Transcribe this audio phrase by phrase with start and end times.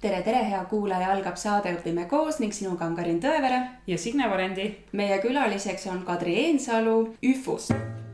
[0.00, 3.62] tere, tere, hea kuulaja, algab saade Õpime koos ning sinuga on Karin Tõevere.
[3.86, 4.74] ja Signe Varendi.
[4.92, 8.07] meie külaliseks on Kadri Eensalu ÜFUst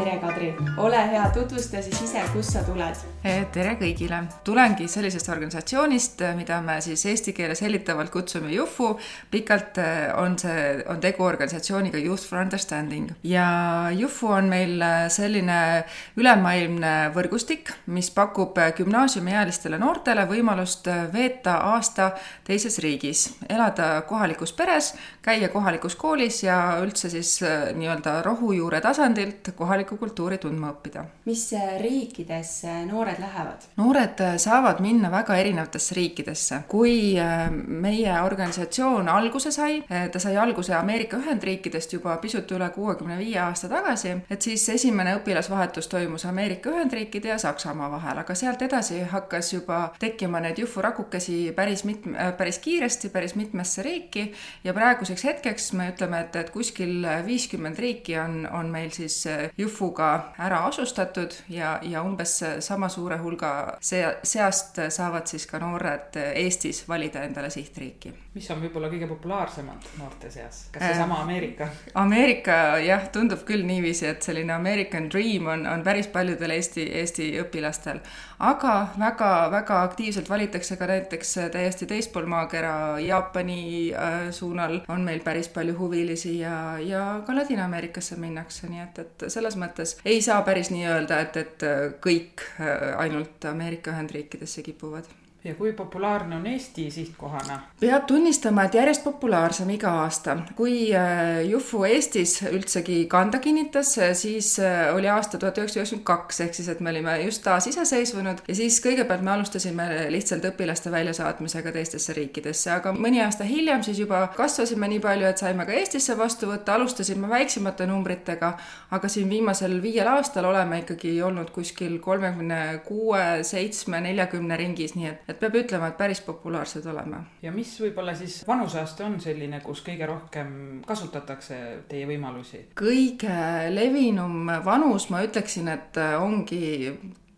[0.00, 3.00] tere, Kadri, ole hea, tutvusta siis ise, kust sa tuled.
[3.20, 8.94] Eh, tere kõigile, tulengi sellisest organisatsioonist, eh, mida me siis eesti keeles hellitavalt kutsume JUFU.
[9.30, 15.84] pikalt eh, on see, on tegu organisatsiooniga Youth for Understanding ja JUFU on meil selline
[16.16, 22.12] ülemaailmne võrgustik, mis pakub gümnaasiumiealistele noortele võimalust veeta aasta
[22.44, 27.38] teises riigis, elada kohalikus peres, käia kohalikus koolis ja üldse siis
[27.76, 31.04] nii-öelda rohujuure tasandilt kohalikku kohalikku kultuuri tundma õppida.
[31.24, 33.66] mis riikides noored lähevad?
[33.76, 36.62] noored saavad minna väga erinevatesse riikidesse.
[36.68, 42.70] kui äh, meie organisatsioon alguse sai, äh, ta sai alguse Ameerika Ühendriikidest juba pisut üle
[42.70, 48.34] kuuekümne viie aasta tagasi, et siis esimene õpilasvahetus toimus Ameerika Ühendriikide ja Saksamaa vahel, aga
[48.34, 54.32] sealt edasi hakkas juba tekkima neid juhurakukesi päris mitme, äh, päris kiiresti, päris mitmesse riiki
[54.64, 59.24] ja praeguseks hetkeks me ütleme, et, et kuskil viiskümmend riiki on, on meil siis
[59.58, 65.58] juhu infoga ära asustatud ja, ja umbes sama suure hulga see, seast saavad siis ka
[65.58, 68.12] noored Eestis valida endale sihtriiki.
[68.34, 71.68] mis on võib-olla kõige populaarsemad noorte seas, kas seesama äh, Ameerika?
[71.94, 77.30] Ameerika jah, tundub küll niiviisi, et selline American dream on, on päris paljudel Eesti, Eesti
[77.40, 78.02] õpilastel.
[78.40, 85.48] Aga väga-väga aktiivselt valitakse ka näiteks täiesti teispool maakera, Jaapani äh, suunal on meil päris
[85.48, 90.42] palju huvilisi ja, ja ka Ladina-Ameerikasse minnakse, nii et, et selles mõttes mõttes ei saa
[90.42, 91.66] päris nii öelda, et, et
[92.02, 95.08] kõik äh, ainult Ameerika Ühendriikidesse kipuvad
[95.44, 97.60] ja kui populaarne on Eesti sihtkohana?
[97.80, 100.36] peab tunnistama, et järjest populaarsem iga aasta.
[100.56, 106.40] kui äh, Jufu Eestis üldsegi kanda kinnitas, siis äh, oli aasta tuhat üheksasada üheksakümmend kaks,
[106.44, 111.72] ehk siis, et me olime just taasiseseisvunud ja siis kõigepealt me alustasime lihtsalt õpilaste väljasaatmisega
[111.72, 116.18] teistesse riikidesse, aga mõni aasta hiljem siis juba kasvasime nii palju, et saime ka Eestisse
[116.18, 118.52] vastu võtta, alustasime väiksemate numbritega,
[118.90, 125.08] aga siin viimasel viiel aastal oleme ikkagi olnud kuskil kolmekümne kuue, seitsme, neljakümne ringis, nii
[125.08, 127.22] et et peab ütlema, et päris populaarsed oleme.
[127.42, 132.66] ja mis võib-olla siis vanuseaste on selline, kus kõige rohkem kasutatakse teie võimalusi?
[132.78, 133.40] kõige
[133.72, 136.60] levinum vanus, ma ütleksin, et ongi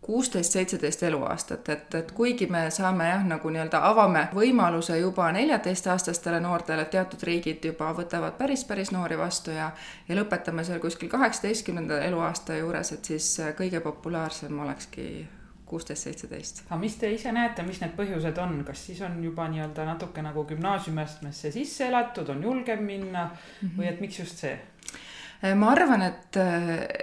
[0.03, 6.41] kuusteist, seitseteist eluaastat, et, et kuigi me saame jah, nagu nii-öelda avame võimaluse juba neljateistaastastele
[6.43, 9.71] noortele, teatud riigid juba võtavad päris, päris noori vastu ja
[10.09, 15.07] ja lõpetame seal kuskil kaheksateistkümnenda eluaasta juures, et siis kõige populaarsem olekski
[15.73, 16.63] kuusteist, seitseteist.
[16.67, 20.21] aga mis te ise näete, mis need põhjused on, kas siis on juba nii-öelda natuke
[20.25, 23.79] nagu gümnaasiumiastmesse sisse elatud, on julgem minna mm -hmm.
[23.79, 24.59] või et miks just see?
[25.43, 26.37] Äh, ma arvan, et,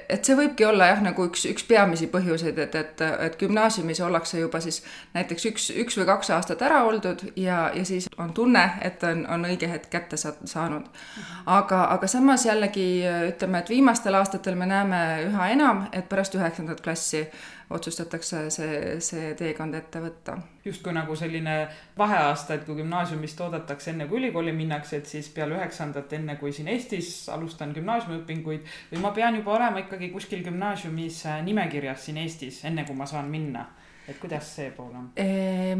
[0.09, 4.41] et see võibki olla jah, nagu üks, üks peamisi põhjuseid, et, et, et gümnaasiumis ollakse
[4.41, 4.81] juba siis
[5.13, 9.27] näiteks üks, üks või kaks aastat ära oldud ja, ja siis on tunne, et on,
[9.29, 10.89] on õige hetk kätte saanud.
[10.89, 11.45] Mhm.
[11.59, 12.89] aga, aga samas jällegi
[13.29, 17.27] ütleme, et viimastel aastatel me näeme üha enam, et pärast üheksandat klassi
[17.71, 20.37] otsustatakse see, see teekond ette võtta.
[20.65, 21.57] justkui nagu selline
[21.99, 26.53] vaheaasta, et kui gümnaasiumist oodatakse enne, kui ülikooli minnakse, et siis peale üheksandat, enne kui
[26.53, 32.65] siin Eestis alustan gümnaasiumiõpinguid või ma pean juba olema ikkagi kuskil gümnaasiumis nimekirjas siin Eestis,
[32.65, 33.69] enne kui ma saan minna
[34.11, 35.11] et kuidas see pool on?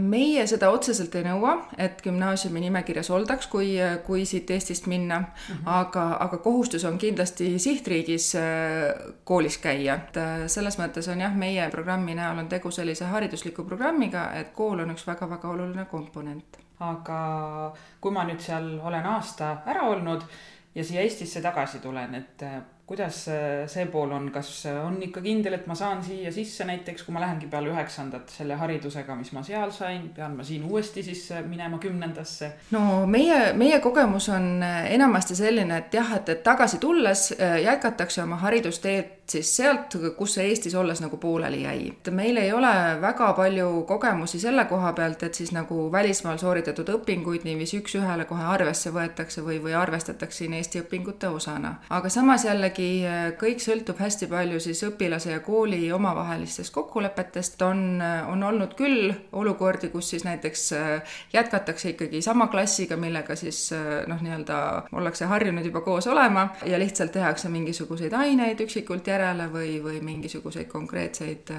[0.01, 3.73] meie seda otseselt ei nõua, et gümnaasiumi nimekirjas oldaks, kui,
[4.07, 5.71] kui siit Eestist minna mm, -hmm.
[5.81, 8.33] aga, aga kohustus on kindlasti sihtriigis
[9.25, 10.21] koolis käia, et
[10.51, 14.91] selles mõttes on jah, meie programmi näol on tegu sellise haridusliku programmiga, et kool on
[14.91, 16.59] üks väga-väga oluline komponent.
[16.81, 20.23] aga kui ma nüüd seal olen aasta ära olnud
[20.75, 22.43] ja siia Eestisse tagasi tulen, et
[22.91, 23.21] kuidas
[23.71, 27.23] see pool on, kas on ikka kindel, et ma saan siia sisse näiteks, kui ma
[27.23, 31.79] lähengi peale üheksandat selle haridusega, mis ma seal sain, pean ma siin uuesti siis minema
[31.79, 32.51] kümnendasse?
[32.75, 38.25] no meie, meie kogemus on enamasti selline, et jah, et, et tagasi tulles äh, jätkatakse
[38.25, 41.93] oma haridusteed siis sealt, kus see Eestis olles nagu pooleli jäi.
[42.11, 47.45] meil ei ole väga palju kogemusi selle koha pealt, et siis nagu välismaal sooritatud õpinguid
[47.45, 51.75] niiviisi üks-ühele kohe arvesse võetakse või, või arvestatakse siin Eesti õpingute osana.
[51.91, 58.01] aga samas jällegi äh, kõik sõltub hästi palju siis õpilase ja kooli omavahelistest kokkulepetest, on,
[58.03, 63.71] äh, on olnud küll olukordi, kus siis näiteks äh, jätkatakse ikkagi sama klassiga, millega siis
[64.07, 64.61] noh, nii-öelda
[64.93, 69.20] ollakse harjunud juba koos olema ja lihtsalt tehakse mingisuguseid aineid üksikult järele
[69.53, 71.53] või, või mingisuguseid konkreetseid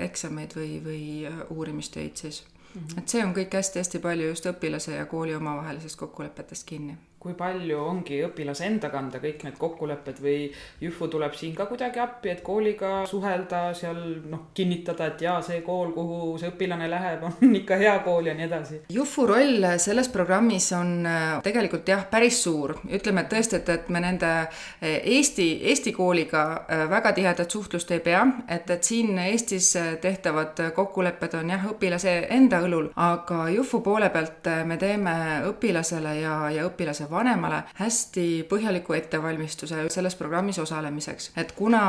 [0.00, 1.04] eksameid või, või
[1.50, 2.44] uurimistöid siis
[2.74, 2.98] Mm -hmm.
[2.98, 7.78] et see on kõik hästi-hästi palju just õpilase ja kooli omavahelisest kokkulepetest kinni kui palju
[7.78, 10.48] ongi õpilase enda kanda kõik need kokkulepped või
[10.82, 15.60] Jühvu tuleb siin ka kuidagi appi, et kooliga suhelda, seal noh, kinnitada, et jaa, see
[15.62, 18.80] kool, kuhu see õpilane läheb, on ikka hea kool ja nii edasi.
[18.90, 23.94] Jühvu roll selles programmis on äh, tegelikult jah, päris suur, ütleme et tõesti, et, et
[23.94, 29.14] me nende äh, Eesti, Eesti kooliga äh, väga tihedat suhtlust ei pea, et, et siin
[29.28, 29.70] Eestis
[30.02, 35.14] tehtavad kokkulepped on jah, õpilase enda õlul, aga Jühvu poole pealt me teeme
[35.52, 41.30] õpilasele ja, ja õpilase vanemale hästi põhjaliku ettevalmistuse selles programmis osalemiseks.
[41.36, 41.82] et kuna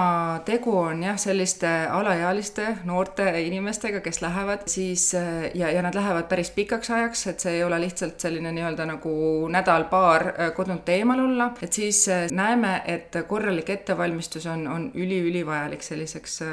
[0.45, 5.13] tegu on jah, selliste alaealiste noorte inimestega, kes lähevad siis
[5.53, 9.13] ja, ja nad lähevad päris pikaks ajaks, et see ei ole lihtsalt selline nii-öelda nagu
[9.51, 15.83] nädal-paar äh, kodunt eemal olla, et siis äh, näeme, et korralik ettevalmistus on, on üliülivajalik
[15.83, 16.49] selliseks äh,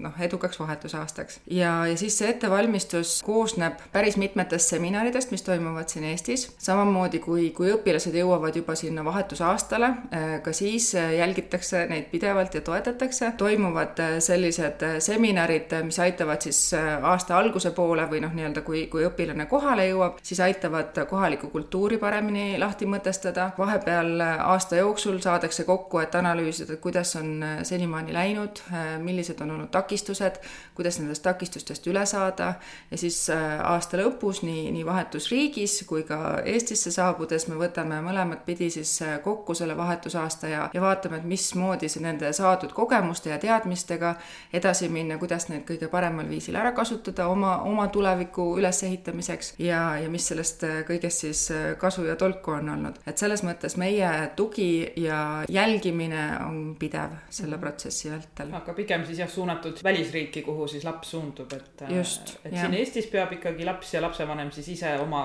[0.00, 1.40] noh, edukaks vahetusaastaks.
[1.46, 7.50] ja, ja siis see ettevalmistus koosneb päris mitmetest seminaridest, mis toimuvad siin Eestis, samamoodi kui,
[7.56, 12.60] kui õpilased inimesed jõuavad juba sinna vahetusaastale, äh, ka siis äh, jälgitakse neid pidevalt ja
[12.60, 13.32] toetatakse.
[13.36, 19.04] toimuvad äh, sellised seminarid, mis aitavad siis aasta alguse poole või noh, nii-öelda kui, kui
[19.06, 23.50] õpilane kohale jõuab, siis aitavad kohalikku kultuuri paremini lahti mõtestada.
[23.58, 28.60] vahepeal aasta jooksul saadakse kokku, et analüüsida, kuidas on senimaani läinud,
[28.98, 30.40] millised on olnud takistused,
[30.74, 32.54] kuidas nendest takistustest üle saada
[32.90, 38.70] ja siis aasta lõpus nii, nii vahetusriigis kui ka Eestisse saabudes me võtame mõlemat pidi
[38.70, 43.38] siis äh, kokku selle vahetusaasta ja, ja vaatame, et mismoodi see nende saadud kogemuste ja
[43.42, 44.14] teadmistega
[44.52, 50.10] edasi minna, kuidas neid kõige paremal viisil ära kasutada oma, oma tuleviku ülesehitamiseks ja, ja
[50.12, 53.00] mis sellest äh, kõigest siis äh, kasu ja tolku on olnud.
[53.06, 57.64] et selles mõttes meie tugi ja jälgimine on pidev selle mhm.
[57.64, 58.54] protsessi vältel.
[58.54, 62.66] aga pigem siis jah, suunatud välisriiki, kuhu siis laps suundub, et just, et jah.
[62.66, 65.24] siin Eestis peab ikkagi laps ja lapsevanem siis ise oma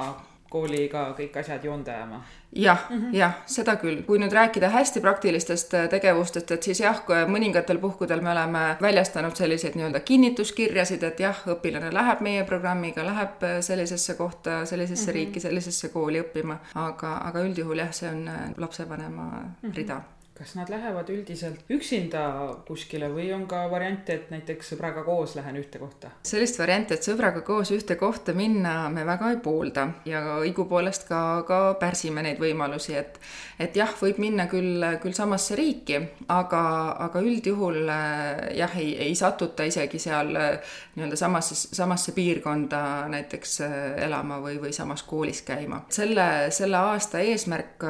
[0.56, 2.24] kooliga kõik asjad joonde ajama
[2.56, 4.04] jah mm -hmm., jah, seda küll.
[4.08, 9.36] kui nüüd rääkida hästi praktilistest äh, tegevustest, et siis jah, mõningatel puhkudel me oleme väljastanud
[9.36, 15.10] selliseid nii-öelda kinnituskirjasid, et jah, õpilane läheb meie programmiga, läheb äh, sellisesse kohta, sellisesse mm
[15.10, 15.14] -hmm.
[15.14, 19.76] riiki, sellisesse kooli õppima, aga, aga üldjuhul jah, see on äh, lapsevanema mm -hmm.
[19.76, 20.02] rida
[20.36, 22.22] kas nad lähevad üldiselt üksinda
[22.68, 26.12] kuskile või on ka variante, et näiteks sõbraga koos lähen ühte kohta?
[26.28, 31.22] sellist varianti, et sõbraga koos ühte kohta minna me väga ei poolda ja õigupoolest ka,
[31.48, 33.20] ka pärsime neid võimalusi, et
[33.60, 36.64] et jah, võib minna küll, küll samasse riiki, aga,
[37.06, 42.82] aga üldjuhul jah, ei, ei satuta isegi seal nii-öelda samasse, samasse piirkonda
[43.12, 43.56] näiteks
[44.04, 45.86] elama või, või samas koolis käima.
[45.96, 47.88] selle, selle aasta eesmärk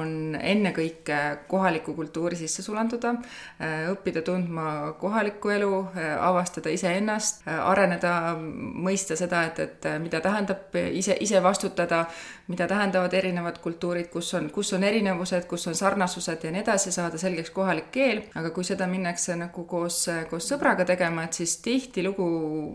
[0.00, 1.20] on ennekõike
[1.52, 3.14] kohalik kohalikku kultuuri sisse sulanduda,
[3.60, 10.20] äh, õppida tundma kohalikku elu, äh, avastada iseennast, äh, areneda, mõista seda, et, et mida
[10.20, 12.06] tähendab ise, ise vastutada,
[12.48, 16.92] mida tähendavad erinevad kultuurid, kus on, kus on erinevused, kus on sarnasused ja nii edasi,
[16.92, 21.56] saada selgeks kohalik keel, aga kui seda minnakse nagu koos, koos sõbraga tegema, et siis
[21.64, 22.28] tihtilugu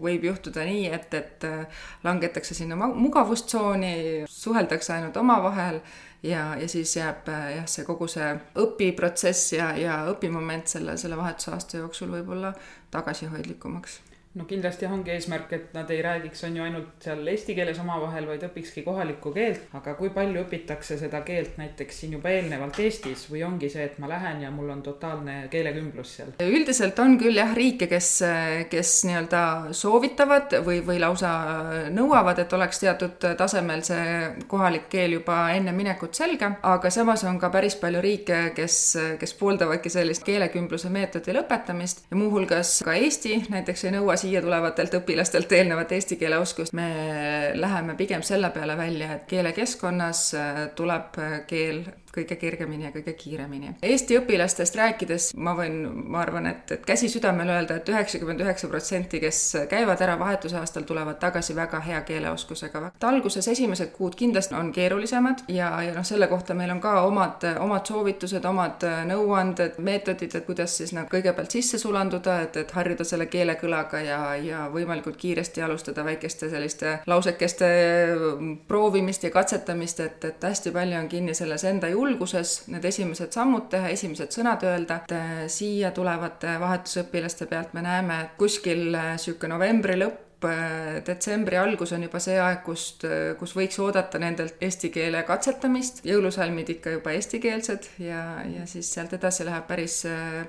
[0.04, 1.48] võib juhtuda nii, et, et
[2.08, 3.94] langetakse sinna mugavustsooni,
[4.32, 5.82] suheldakse ainult omavahel
[6.24, 11.84] ja, ja siis jääb jah, see kogu see õpiprotsess ja, ja õpimoment selle, selle vahetusaasta
[11.84, 12.54] jooksul võib-olla
[12.92, 14.07] tagasihoidlikumaks
[14.38, 18.28] no kindlasti ongi eesmärk, et nad ei räägiks, on ju ainult seal eesti keeles omavahel,
[18.30, 19.66] vaid õpikski kohalikku keelt.
[19.78, 23.98] aga kui palju õpitakse seda keelt näiteks siin juba eelnevalt Eestis või ongi see, et
[24.02, 26.34] ma lähen ja mul on totaalne keelekümblus seal?
[26.44, 28.12] üldiselt on küll jah riike, kes,
[28.70, 29.44] kes nii-öelda
[29.78, 31.34] soovitavad või, või lausa
[31.94, 37.40] nõuavad, et oleks teatud tasemel see kohalik keel juba enne minekut selge, aga samas on
[37.42, 38.78] ka päris palju riike, kes,
[39.20, 44.98] kes pooldavadki sellist keelekümbluse meetodi lõpetamist ja muuhulgas ka Eesti näiteks ei nõua siia tulevatelt
[45.00, 46.88] õpilastelt eelnevat eesti keele oskust, me
[47.56, 51.86] läheme pigem selle peale välja, et keelekeskkonnas äh, tuleb äh, keel
[52.18, 53.78] kõige kergemini ja kõige kiiremini.
[53.84, 55.80] Eesti õpilastest rääkides ma võin,
[56.12, 60.18] ma arvan, et, et käsi südamel öelda et, et üheksakümmend üheksa protsenti, kes käivad ära
[60.20, 62.92] vahetusaastal, tulevad tagasi väga hea keeleoskusega.
[63.08, 67.44] alguses esimesed kuud kindlasti on keerulisemad ja, ja noh, selle kohta meil on ka omad,
[67.60, 73.06] omad soovitused, omad nõuanded, meetodid, et kuidas siis nagu kõigepealt sisse sulanduda, et, et harjuda
[73.08, 77.68] selle keelekõlaga ja, ja võimalikult kiiresti alustada väikeste selliste lausekeste
[78.68, 83.36] proovimist ja katsetamist, et, et hästi palju on kinni selles enda julguses julguses need esimesed
[83.36, 89.54] sammud teha, esimesed sõnad öelda, et siia tulevate vahetusõpilaste pealt me näeme, et kuskil niisugune
[89.56, 90.27] novembri lõpp, lõpp,
[91.08, 93.06] detsembri algus on juba see aeg, kust,
[93.40, 99.16] kus võiks oodata nendelt eesti keele katsetamist, jõulusalmid ikka juba eestikeelsed ja, ja siis sealt
[99.18, 100.00] edasi läheb päris,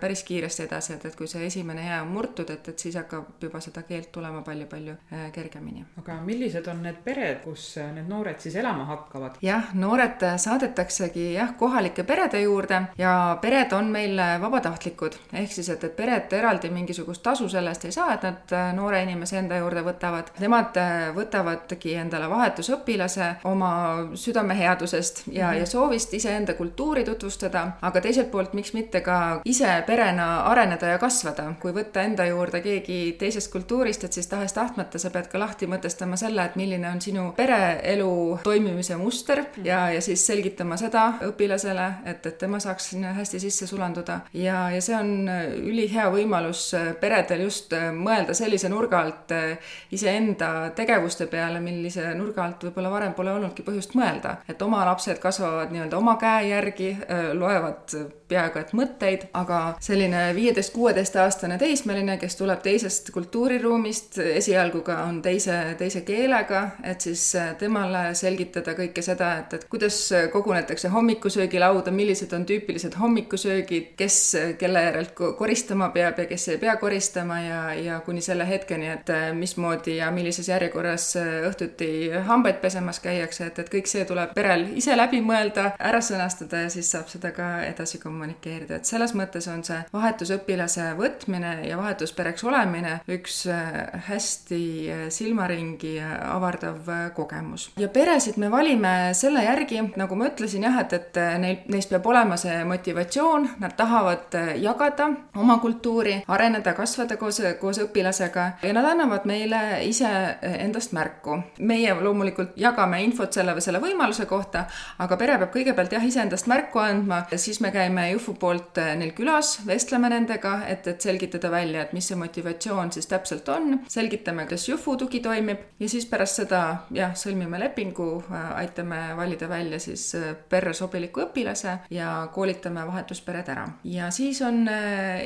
[0.00, 3.42] päris kiiresti edasi, et, et kui see esimene jää on murtud, et, et siis hakkab
[3.42, 4.97] juba seda keelt tulema palju-palju
[5.33, 5.85] kergemini.
[6.02, 9.40] aga millised on need pered, kus need noored siis elama hakkavad?
[9.45, 15.85] jah, noored saadetaksegi jah, kohalike perede juurde ja pered on meil vabatahtlikud, ehk siis, et,
[15.85, 19.59] et pered eraldi mingisugust tasu selle eest ei saa, et nad äh, noore inimese enda
[19.61, 20.30] juurde võtavad.
[20.42, 23.70] Nemad äh, võtavadki endale vahetusõpilase oma
[24.14, 25.58] südameheadusest ja mm, -hmm.
[25.61, 30.99] ja soovist iseenda kultuuri tutvustada, aga teiselt poolt, miks mitte ka ise perena areneda ja
[30.99, 31.54] kasvada.
[31.61, 36.16] kui võtta enda juurde keegi teisest kultuurist, et siis tahes-tahtmata sa pead ka lahti mõtestama
[36.16, 39.66] selle, et milline on sinu pereelu toimimise muster mhm.
[39.66, 44.70] ja, ja siis selgitama seda õpilasele, et, et tema saaks sinna hästi sisse sulanduda ja,
[44.70, 51.26] ja see on ülihea võimalus peredel just äh, mõelda sellise nurga alt äh, iseenda tegevuste
[51.26, 54.37] peale, millise nurga alt võib-olla varem pole olnudki põhjust mõelda.
[54.48, 56.96] et oma lapsed kasvavad nii-öelda oma käe järgi,
[57.34, 57.96] loevad
[58.28, 65.56] peaaegu et mõtteid, aga selline viieteist-kuueteistaastane teismeline, kes tuleb teisest kultuuriruumist, esialgu ka on teise,
[65.80, 67.25] teise keelega, et siis
[67.60, 70.00] temale selgitada kõike seda, et, et kuidas
[70.32, 74.20] kogunetakse hommikusöögilauda, millised on tüüpilised hommikusöögid, kes
[74.60, 79.12] kelle järelt koristama peab ja kes ei pea koristama ja, ja kuni selle hetkeni, et
[79.59, 81.11] mismoodi ja millises järjekorras
[81.49, 86.65] õhtuti hambaid pesemas käiakse, et, et kõik see tuleb perel ise läbi mõelda, ära sõnastada
[86.65, 91.79] ja siis saab seda ka edasi kommunikeerida et selles mõttes on see vahetusõpilase võtmine ja
[91.81, 94.61] vahetuspereks olemine üks äh, hästi
[94.93, 97.71] äh, silmaringi avardav äh, kogemus.
[97.81, 102.07] ja peresid me valime selle järgi, nagu ma ütlesin jah, et, et neil, neis peab
[102.07, 108.87] olema see motivatsioon, nad tahavad jagada oma kultuuri, areneda, kasvada koos, koos õpilasega ja nad
[108.93, 109.48] annavad meile
[109.87, 110.09] ise
[110.40, 111.38] endast märku.
[111.59, 114.64] meie loomulikult jagame infot selle või selle võimaluse kohta,
[114.99, 119.12] aga pere peab kõigepealt jah, iseendast märku andma, siis me käime Jufu poolt äh, neil
[119.17, 124.47] külas, vestleme nendega, et, et selgitada välja, et mis see motivatsioon siis täpselt on, selgitame,
[124.49, 126.62] kuidas Jufu tugi toimib ja siis pärast seda
[126.95, 133.52] jah, sõlmime lepingu, äh, aitame valida välja siis äh, perre sobiliku õpilase ja koolitame vahetuspered
[133.55, 133.67] ära.
[133.85, 134.67] ja siis on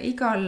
[0.02, 0.45] igal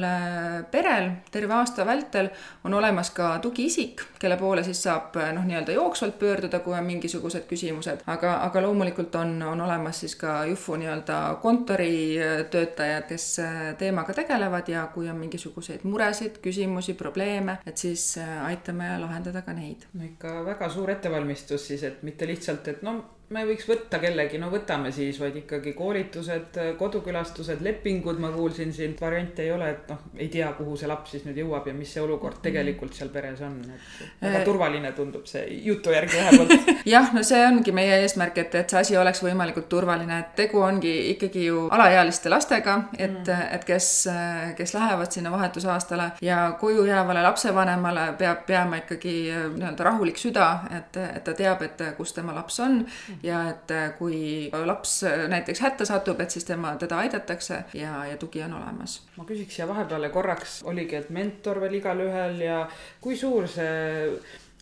[0.71, 2.29] perel terve aasta vältel
[2.65, 7.47] on olemas ka tugiisik, kelle poole siis saab noh, nii-öelda jooksvalt pöörduda, kui on mingisugused
[7.49, 12.19] küsimused, aga, aga loomulikult on, on olemas siis ka Jufu nii-öelda kontori
[12.51, 18.91] töötajad, kes äh, teemaga tegelevad ja kui on mingisuguseid muresid, küsimusi, probleeme, et siis aitame
[19.01, 19.89] lahendada ka neid.
[19.95, 22.99] no ikka väga suur ettevalmistus siis, et mitte lihtsalt, et no
[23.33, 28.93] me võiks võtta kellegi, no võtame siis, vaid ikkagi koolitused, kodukülastused, lepingud, ma kuulsin siin,
[29.01, 31.95] variante ei ole, et noh, ei tea, kuhu see laps siis nüüd jõuab ja mis
[31.95, 32.45] see olukord mhm.
[32.45, 37.23] tegelikult seal peres on, et väga äh, turvaline tundub see jutu järgi vähemalt jah, no
[37.25, 41.47] see ongi meie eesmärk, et, et see asi oleks võimalikult turvaline, et tegu ongi ikkagi
[41.49, 43.89] ju alaealiste lastega, et mm., et kes,
[44.59, 49.17] kes lähevad sinna vahetusaastale ja koju jäävale lapsevanemale peab jääma ikkagi
[49.57, 53.71] nii-öelda rahulik süda, et, et ta teab, et kus tema laps on mm ja et
[53.71, 58.43] äh, kui laps äh, näiteks hätta satub, et siis tema, teda aidatakse ja, ja tugi
[58.43, 59.01] on olemas.
[59.17, 62.65] ma küsiks siia vahepeale korraks, oligi, et mentor veel igalühel ja
[63.01, 64.09] kui suur see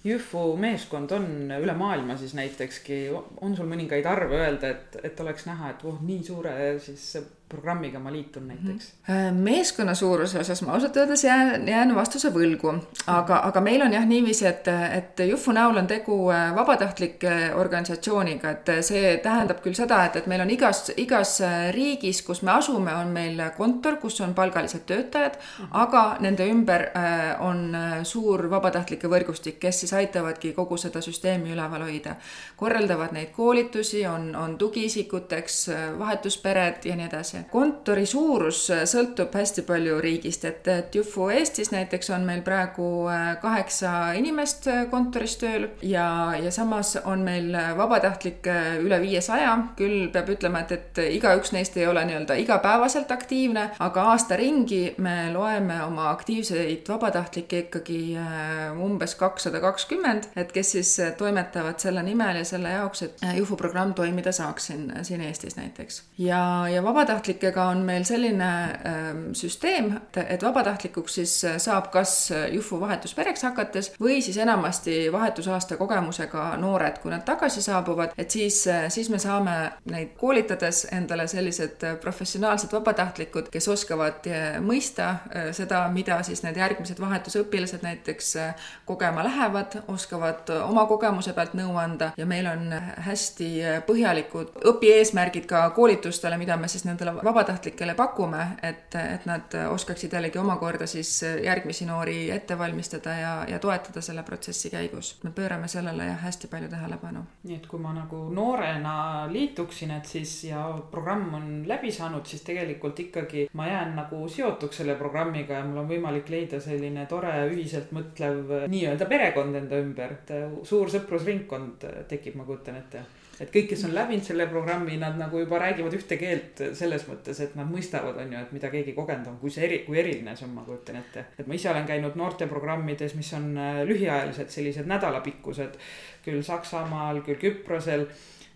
[0.03, 5.47] Jüfu meeskond on üle maailma siis näitekski, on sul mõningaid arve öelda, et, et oleks
[5.47, 7.05] näha, et voh, nii suure siis
[7.53, 8.93] programmiga ma liitun näiteks?
[9.09, 9.41] Mhm.
[9.45, 12.73] meeskonna suuruse osas ma ausalt öeldes jään, jään vastuse võlgu,
[13.07, 18.55] aga, aga meil on jah niiviisi, et, et Jufu näol on tegu äh, vabatahtlike organisatsiooniga,
[18.57, 22.55] et see tähendab küll seda, et, et meil on igas, igas äh, riigis, kus me
[22.55, 25.69] asume, on meil kontor, kus on palgalised töötajad mm, -hmm.
[25.85, 27.77] aga nende ümber äh, on
[28.09, 32.17] suur vabatahtlike võrgustik, kes siis aitavadki kogu seda süsteemi üleval hoida.
[32.57, 39.99] korraldavad neid koolitusi, on, on tugiisikuteks, vahetuspered ja nii edasi kontori suurus sõltub hästi palju
[40.03, 45.69] riigist, et, et Jufu Eestis näiteks on meil praegu äh, kaheksa inimest äh, kontoris tööl
[45.83, 46.07] ja,
[46.43, 51.87] ja samas on meil vabatahtlikke üle viiesaja, küll peab ütlema, et, et igaüks neist ei
[51.89, 59.17] ole nii-öelda igapäevaselt aktiivne, aga aasta ringi me loeme oma aktiivseid vabatahtlikke ikkagi äh, umbes
[59.21, 64.33] kakssada kakskümmend, et kes siis toimetavad selle nimel ja selle jaoks, et Jufu programm toimida
[64.35, 66.03] saaks siin, siin Eestis näiteks.
[66.19, 68.49] ja, ja vabatahtlik vabatahtlikega on meil selline
[68.87, 76.57] ähm, süsteem, et vabatahtlikuks siis saab kas Jufu vahetuspereks hakates või siis enamasti vahetusaasta kogemusega
[76.61, 82.73] noored, kui nad tagasi saabuvad, et siis, siis me saame neid koolitades endale sellised professionaalsed
[82.73, 89.25] vabatahtlikud, kes oskavad äh, mõista äh, seda, mida siis need järgmised vahetusõpilased näiteks äh, kogema
[89.25, 92.73] lähevad, oskavad oma kogemuse pealt nõu anda ja meil on
[93.07, 93.51] hästi
[93.87, 100.39] põhjalikud õpieesmärgid ka koolitustele, mida me siis nendele vabatahtlikele pakume, et, et nad oskaksid jällegi
[100.39, 101.11] omakorda siis
[101.45, 105.19] järgmisi noori ette valmistada ja, ja toetada selle protsessi käigus.
[105.25, 107.25] me pöörame sellele jah, hästi palju tähelepanu.
[107.45, 108.95] nii et kui ma nagu noorena
[109.33, 114.83] liituksin, et siis ja programm on läbi saanud, siis tegelikult ikkagi ma jään nagu seotuks
[114.83, 120.17] selle programmiga ja mul on võimalik leida selline tore ühiselt mõtlev nii-öelda perekond enda ümber,
[120.19, 120.33] et
[120.69, 123.05] suur sõprusringkond tekib, ma kujutan ette
[123.41, 127.41] et kõik, kes on läbinud selle programmi, nad nagu juba räägivad ühte keelt selles mõttes,
[127.45, 130.37] et nad mõistavad, on ju, et mida keegi kogenud on, kui see eri, kui eriline
[130.37, 131.27] see on, ma kujutan ette.
[131.39, 135.81] et ma ise olen käinud noorteprogrammides, mis on äh, lühiajalised, sellised nädalapikkused,
[136.27, 138.07] küll Saksamaal, küll Küprosel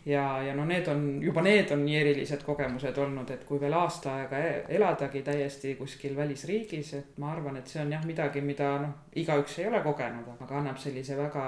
[0.07, 3.75] ja, ja no need on, juba need on nii erilised kogemused olnud, et kui veel
[3.75, 8.45] aasta aega e-, eladagi täiesti kuskil välisriigis, et ma arvan, et see on jah midagi,
[8.45, 11.47] mida noh, igaüks ei ole kogenud, aga annab sellise väga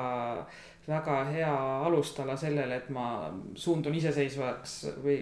[0.89, 1.55] väga hea
[1.85, 3.29] alustala sellele, et ma
[3.59, 5.19] suundun iseseisvaks või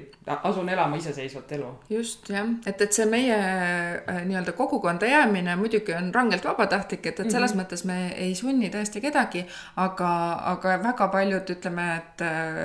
[0.46, 1.70] asun elama iseseisvat elu.
[1.90, 7.18] just jah, et, et see meie äh, nii-öelda kogukonda jäämine muidugi on rangelt vabatahtlik, et,
[7.20, 7.64] et selles mm -hmm.
[7.64, 9.42] mõttes me ei sunni tõesti kedagi,
[9.76, 10.10] aga,
[10.52, 12.62] aga väga paljud ütleme, et äh,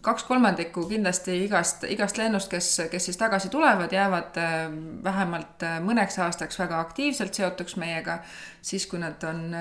[0.00, 4.68] kaks kolmandikku kindlasti igast, igast lennust, kes, kes siis tagasi tulevad, jäävad äh,
[5.04, 8.20] vähemalt mõneks aastaks väga aktiivselt seotuks meiega
[8.66, 9.54] siis, kui nad on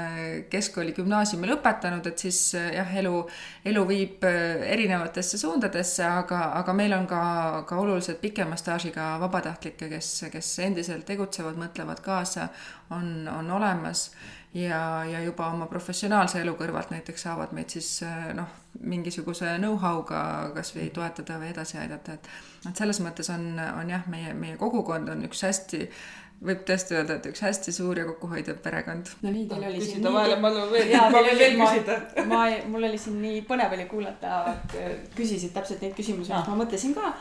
[0.50, 2.40] keskkooli, gümnaasiumi lõpetanud, et siis
[2.74, 3.14] jah, elu,
[3.66, 7.22] elu viib äh, erinevatesse suundadesse, aga, aga meil on ka,
[7.68, 12.50] ka oluliselt pikema staažiga vabatahtlikke, kes, kes endiselt tegutsevad, mõtlevad kaasa,
[12.96, 14.10] on, on olemas.
[14.56, 17.90] Ja, ja juba oma professionaalse elu kõrvalt näiteks saavad meid siis
[18.38, 18.48] noh,
[18.88, 20.22] mingisuguse know-how'ga
[20.56, 22.30] kasvõi toetada või edasi aidata, et
[22.70, 25.84] et selles mõttes on, on jah, meie, meie kogukond on üks hästi
[26.44, 29.10] võib tõesti öelda, et üks hästi suur ja kokkuhoidev perekond.
[29.24, 29.96] no nii, teil oli siin.
[29.96, 31.98] küsida vahele, ma veel, ma võin veel küsida.
[32.30, 34.42] ma, mul oli siin nii põnev oli kuulata,
[35.16, 37.14] küsisid täpselt neid küsimusi, mis ma mõtlesin ka.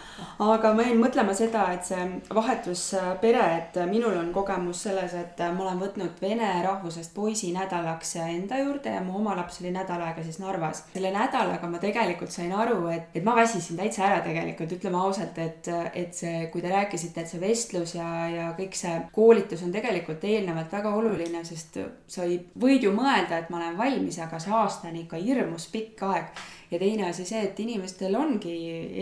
[0.44, 2.04] aga ma jäin mõtlema seda, et see
[2.34, 8.60] vahetuspere, et minul on kogemus selles, et ma olen võtnud vene rahvusest poisi nädalaks enda
[8.60, 10.84] juurde ja mu oma laps oli nädal aega siis Narvas.
[10.92, 15.38] selle nädalaga ma tegelikult sain aru, et, et ma väsisin täitsa ära tegelikult, ütleme ausalt,
[15.38, 19.72] et, et see, kui te rääkisite, et see vestlus ja, ja kõik see koolitus on
[19.72, 24.38] tegelikult eelnevalt väga oluline, sest sa ei, võid ju mõelda, et ma olen valmis, aga
[24.42, 26.44] see aasta on ikka hirmus pikk aeg
[26.74, 28.54] ja teine asi see, et inimestel ongi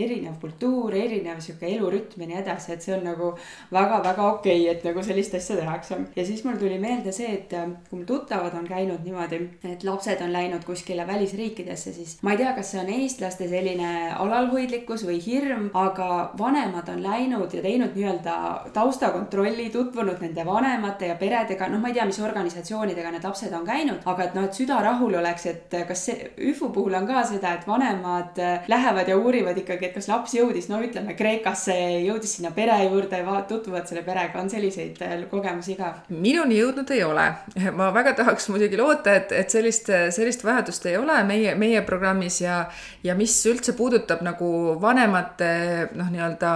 [0.05, 3.31] erinev kultuur, erinev sihuke elurütm ja nii edasi, et see on nagu
[3.73, 5.97] väga-väga okei okay,, et nagu sellist asja tehakse.
[6.15, 9.83] ja siis mul tuli meelde see, et äh, kui mu tuttavad on käinud niimoodi, et
[9.87, 15.05] lapsed on läinud kuskile välisriikidesse, siis ma ei tea, kas see on eestlaste selline alalhoidlikkus
[15.07, 18.37] või hirm, aga vanemad on läinud ja teinud nii-öelda
[18.73, 23.65] taustakontrolli, tutvunud nende vanemate ja peredega, noh, ma ei tea, mis organisatsioonidega need lapsed on
[23.67, 27.23] käinud, aga et noh, et süda rahul oleks, et kas see ÜFU puhul on ka
[27.27, 31.75] seda, et vanemad äh, lähevad ja uurivad ikkagi, et kas laps jõudis, no ütleme Kreekasse,
[32.05, 35.93] jõudis sinna pere juurde, tutvuvad selle perega, on selliseid äh, kogemusi ka?
[36.09, 37.27] minuni jõudnud ei ole.
[37.79, 42.41] ma väga tahaks muidugi loota, et, et sellist, sellist vajadust ei ole meie, meie programmis
[42.41, 42.63] ja,
[43.03, 44.49] ja mis üldse puudutab nagu
[44.81, 45.49] vanemate
[45.97, 46.53] noh, nii-öelda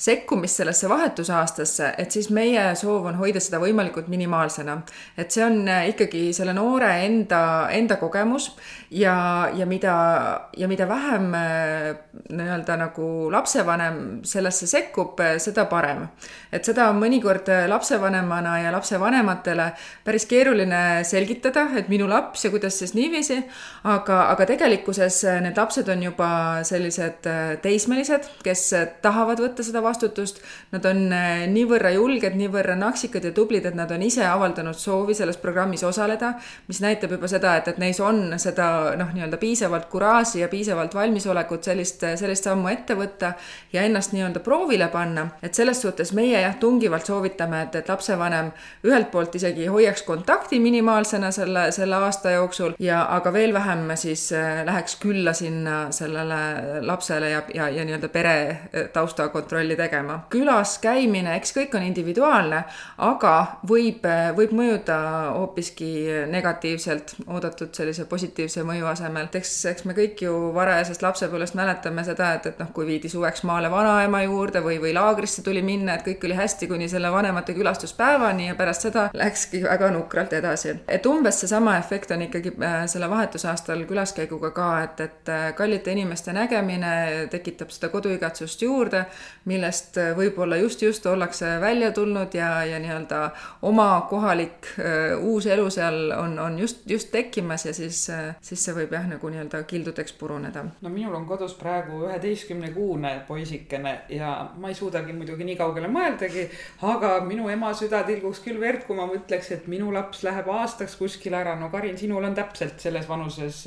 [0.00, 4.78] sekkumist sellesse vahetusaastasse, et siis meie soov on hoida seda võimalikult minimaalsena.
[5.16, 8.52] et see on äh, ikkagi selle noore enda, enda kogemus
[8.90, 11.96] ja, ja mida ja mida vähem äh,
[12.30, 16.06] nii-öelda nagu lapsevanem sellesse sekkub, äh, seda parem.
[16.52, 19.70] et seda on mõnikord äh, lapsevanemana ja lapsevanematele
[20.04, 23.38] päris keeruline selgitada, et minu laps ja kuidas siis niiviisi,
[23.84, 26.30] aga, aga tegelikkuses need lapsed on juba
[26.68, 27.28] sellised
[27.62, 28.64] teismelised, kes
[29.02, 31.06] tahavad võtta seda vastutust, nad on
[31.52, 36.34] niivõrra julged, niivõrra naksikad ja tublid, et nad on ise avaldanud soovi selles programmis osaleda,
[36.68, 40.48] mis näitab juba seda, et, et neis on seda noh, nii-öelda piisavalt kuraaži baasi ja
[40.48, 43.32] piisavalt valmisolekut sellist, sellist sammu ette võtta
[43.72, 45.26] ja ennast nii-öelda proovile panna.
[45.42, 48.52] et selles suhtes meie jah, tungivalt soovitame, et, et lapsevanem
[48.86, 54.28] ühelt poolt isegi hoiaks kontakti minimaalsena selle, selle aasta jooksul ja, aga veel vähem siis
[54.32, 56.38] äh, läheks külla sinna sellele
[56.86, 60.20] lapsele ja, ja, ja nii-öelda pere äh, taustakontrolli tegema.
[60.30, 62.62] külas käimine, eks kõik on individuaalne,
[62.98, 63.34] aga
[63.68, 65.00] võib, äh, võib mõjuda
[65.40, 65.92] hoopiski
[66.30, 71.54] negatiivselt oodatud sellise positiivse mõju asemel, et eks, eks me kõik kõik ju varajasest lapsepõlvest
[71.56, 75.62] mäletame seda, et, et noh, kui viidi suveks maale vanaema juurde või, või laagrisse tuli
[75.64, 80.32] minna, et kõik oli hästi kuni selle vanemate külastuspäevani ja pärast seda läkski väga nukralt
[80.36, 80.74] edasi.
[80.88, 85.92] et umbes seesama efekt on ikkagi äh, selle vahetusaastal külaskäiguga ka, et, et äh, kallite
[85.92, 89.06] inimeste nägemine tekitab seda koduigatsust juurde,
[89.48, 93.22] millest äh, võib-olla just-just ollakse välja tulnud ja, ja nii-öelda
[93.62, 94.74] oma kohalik
[95.22, 98.04] uus elu seal on, on just, just tekkimas ja siis,
[98.40, 99.62] siis see võib jah, nagu nii-öelda
[100.02, 100.64] kildudeks puruneda.
[100.80, 105.88] no minul on kodus praegu üheteistkümne kuune poisikene ja ma ei suudagi muidugi nii kaugele
[105.88, 106.48] mõeldagi,
[106.82, 110.96] aga minu ema süda tilguks küll verd, kui ma mõtleks, et minu laps läheb aastaks
[110.96, 111.54] kuskile ära.
[111.56, 113.64] no Karin, sinul on täpselt selles vanuses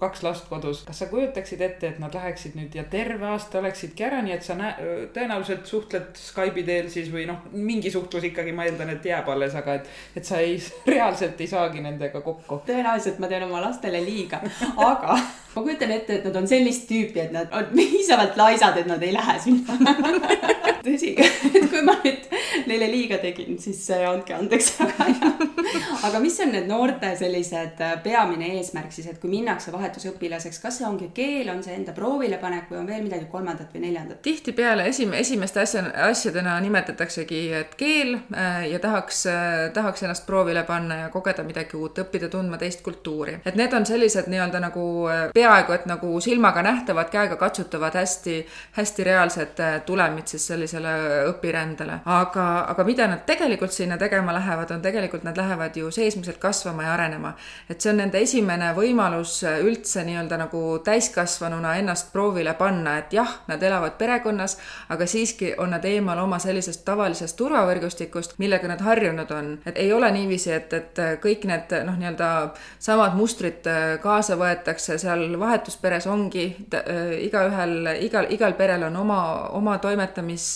[0.00, 0.84] kaks last kodus.
[0.86, 4.46] kas sa kujutaksid ette, et nad läheksid nüüd ja terve aasta oleksidki ära, nii et
[4.46, 9.04] sa näe-, tõenäoliselt suhtled Skype'i teel siis või noh, mingi suhtlus ikkagi ma eeldan, et
[9.04, 10.58] jääb alles, aga et, et sa ei,
[10.94, 12.62] reaalselt ei saagi nendega kokku.
[12.66, 14.42] tõenäoliselt ma teen oma lastele liiga,
[14.76, 15.18] aga
[15.58, 19.02] ma kujutan ette, et nad on sellist tüüpi, et nad on piisavalt laisad, et nad
[19.02, 19.78] ei lähe sinna
[20.84, 21.14] tõsi,
[21.56, 22.28] et kui ma nüüd
[22.68, 25.08] neile liiga tegin, siis andke andeks, aga
[26.08, 30.80] aga mis on need noorte sellised äh, peamine eesmärk siis, et kui minnakse vahetusõpilaseks, kas
[30.80, 34.22] see ongi keel, on see enda proovile panek või on veel midagi kolmandat või neljandat?
[34.24, 40.64] tihtipeale esim-, esimeste asja, asjadena nimetataksegi, et keel äh, ja tahaks, äh, tahaks ennast proovile
[40.68, 43.38] panna ja kogeda midagi uut, õppida tundma teist kultuuri.
[43.44, 44.86] et need on sellised nii-öelda nagu
[45.34, 48.40] peaaegu et nagu silmaga nähtavad, käega katsutavad, hästi,
[48.78, 52.00] hästi reaalsed tulemid siis sellisele õpirändele.
[52.04, 56.82] aga, aga mida nad tegelikult sinna tegema lähevad, on tegelikult nad lähevad ju seesmiselt kasvama
[56.82, 57.34] ja arenema.
[57.68, 63.40] et see on nende esimene võimalus üldse nii-öelda nagu täiskasvanuna ennast proovile panna, et jah,
[63.48, 69.30] nad elavad perekonnas, aga siiski on nad eemal oma sellisest tavalisest turvavõrgustikust, millega nad harjunud
[69.30, 69.58] on.
[69.66, 72.30] et ei ole niiviisi, et, et kõik need noh, nii-öelda
[72.78, 73.66] samad mustrid
[74.02, 79.20] kaasa võetakse, seal vahetusperes ongi äh, igaühel, igal, igal perel on oma,
[79.56, 79.78] oma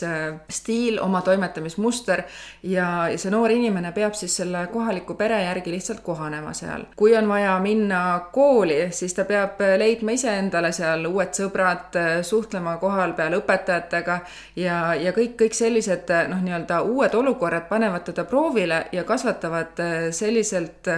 [0.03, 2.23] toimetamisstiil, oma toimetamismuster
[2.63, 6.85] ja, ja see noor inimene peab siis selle kohaliku pere järgi lihtsalt kohanema seal.
[6.97, 13.09] kui on vaja minna kooli, siis ta peab leidma iseendale seal uued sõbrad, suhtlema koha
[13.17, 14.21] peal õpetajatega
[14.57, 20.89] ja, ja kõik, kõik sellised noh, nii-öelda uued olukorrad panevad teda proovile ja kasvatavad selliselt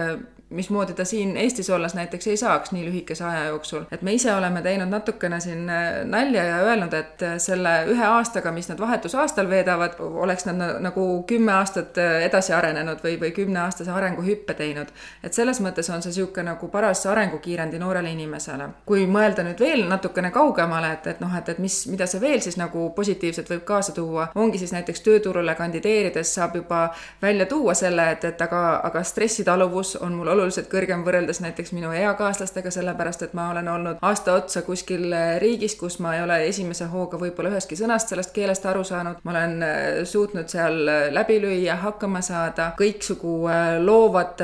[0.55, 3.83] mismoodi ta siin Eestis olles näiteks ei saaks nii lühikese aja jooksul.
[3.91, 8.05] et me ise oleme teinud natukene siin äh, nalja ja öelnud, et äh, selle ühe
[8.05, 13.31] aastaga, mis nad vahetusaastal veedavad, oleks nad nagu kümme aastat äh, edasi arenenud või, või
[13.35, 14.93] kümneaastase arenguhüppe teinud.
[15.23, 18.69] et selles mõttes on see niisugune nagu paras arengukiirendi noorele inimesele.
[18.85, 22.41] kui mõelda nüüd veel natukene kaugemale, et, et noh, et, et mis, mida see veel
[22.41, 26.87] siis nagu positiivselt võib kaasa tuua, ongi siis näiteks tööturule kandideerides saab juba
[27.21, 31.91] välja tuua selle, et, et aga, aga stressitaluvus on mul oluliselt kõrgem võrreldes näiteks minu
[31.95, 35.09] eakaaslastega, sellepärast et ma olen olnud aasta otsa kuskil
[35.41, 39.21] riigis, kus ma ei ole esimese hooga võib-olla ühestki sõnast sellest keelest aru saanud.
[39.23, 44.43] ma olen äh, suutnud seal äh, läbi lüüa, hakkama saada, kõiksugu äh, loovad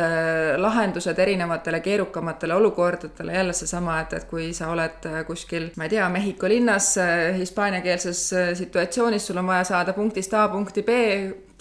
[0.61, 6.09] lahendused erinevatele keerukamatele olukordadele, jälle seesama, et, et kui sa oled kuskil, ma ei tea,
[6.11, 6.95] Mehhiko linnas
[7.37, 8.23] hispaaniakeelses
[8.57, 10.99] situatsioonis, sul on vaja saada punktist A punkti B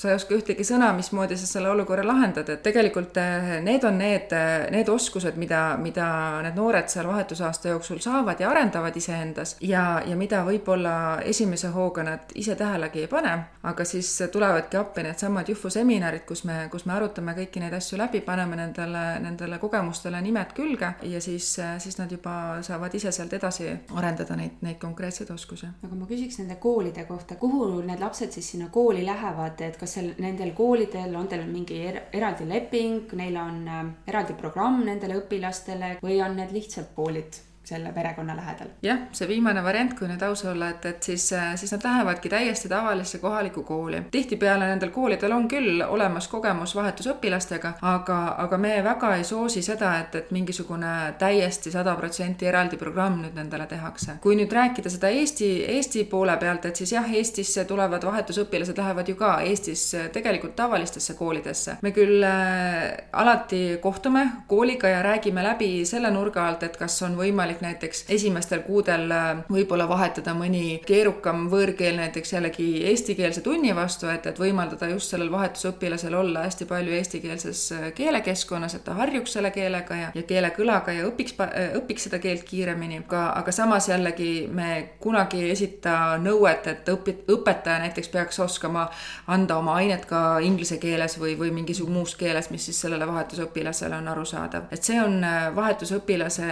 [0.01, 3.99] sa ei oska ühtegi sõna, mismoodi sa selle olukorra lahendad, et tegelikult eh, need on
[4.01, 6.07] need, eh, need oskused, mida, mida
[6.47, 10.95] need noored seal vahetusaasta jooksul saavad ja arendavad iseendas ja, ja mida võib-olla
[11.29, 13.35] esimese hooga nad ise tähelegi ei pane,
[13.69, 18.01] aga siis tulevadki appi needsamad Jufu seminarid, kus me, kus me arutame kõiki neid asju
[18.01, 21.51] läbi, paneme nendele, nendele kogemustele nimed külge ja siis,
[21.83, 23.69] siis nad juba saavad ise sealt edasi
[24.01, 25.69] arendada neid, neid konkreetseid oskusi.
[25.85, 29.90] aga ma küsiks nende koolide kohta, kuhu need lapsed siis sinna kooli lähevad, et kas
[29.91, 34.85] kas seal nendel koolidel on teil mingi er, eraldi leping, neil on äh, eraldi programm
[34.87, 37.41] nendele õpilastele või on need lihtsalt koolid?
[37.71, 38.73] Selle perekonna lähedal.
[38.83, 41.29] jah, see viimane variant, kui nüüd aus olla, et, et siis,
[41.61, 44.03] siis nad lähevadki täiesti tavalisse kohalikku kooli.
[44.11, 49.93] tihtipeale nendel koolidel on küll olemas kogemus vahetusõpilastega, aga, aga me väga ei soosi seda,
[50.01, 54.19] et, et mingisugune täiesti sada protsenti eraldi programm nüüd nendele tehakse.
[54.21, 59.09] kui nüüd rääkida seda Eesti, Eesti poole pealt, et siis jah, Eestisse tulevad vahetusõpilased lähevad
[59.09, 61.77] ju ka Eestis tegelikult tavalistesse koolidesse.
[61.83, 67.17] me küll äh, alati kohtume kooliga ja räägime läbi selle nurga alt, et kas on
[67.19, 73.75] võimalik võimalik näiteks esimestel kuudel äh, võib-olla vahetada mõni keerukam võõrkeel näiteks jällegi eestikeelse tunni
[73.75, 78.95] vastu, et, et võimaldada just sellel vahetusõpilasel olla hästi palju eestikeelses äh, keelekeskkonnas, et ta
[78.95, 83.03] harjuks selle keelega ja, ja keelekõlaga ja õpiks, äh, õpiks seda keelt kiiremini.
[83.05, 88.89] aga, aga samas jällegi me kunagi ei esita nõuet, et õpi-, õpetaja näiteks peaks oskama
[89.27, 93.97] anda oma ainet ka inglise keeles või, või mingis muus keeles, mis siis sellele vahetusõpilasele
[93.97, 94.71] on arusaadav.
[94.71, 95.21] et see on
[95.55, 96.49] vahetusõpilase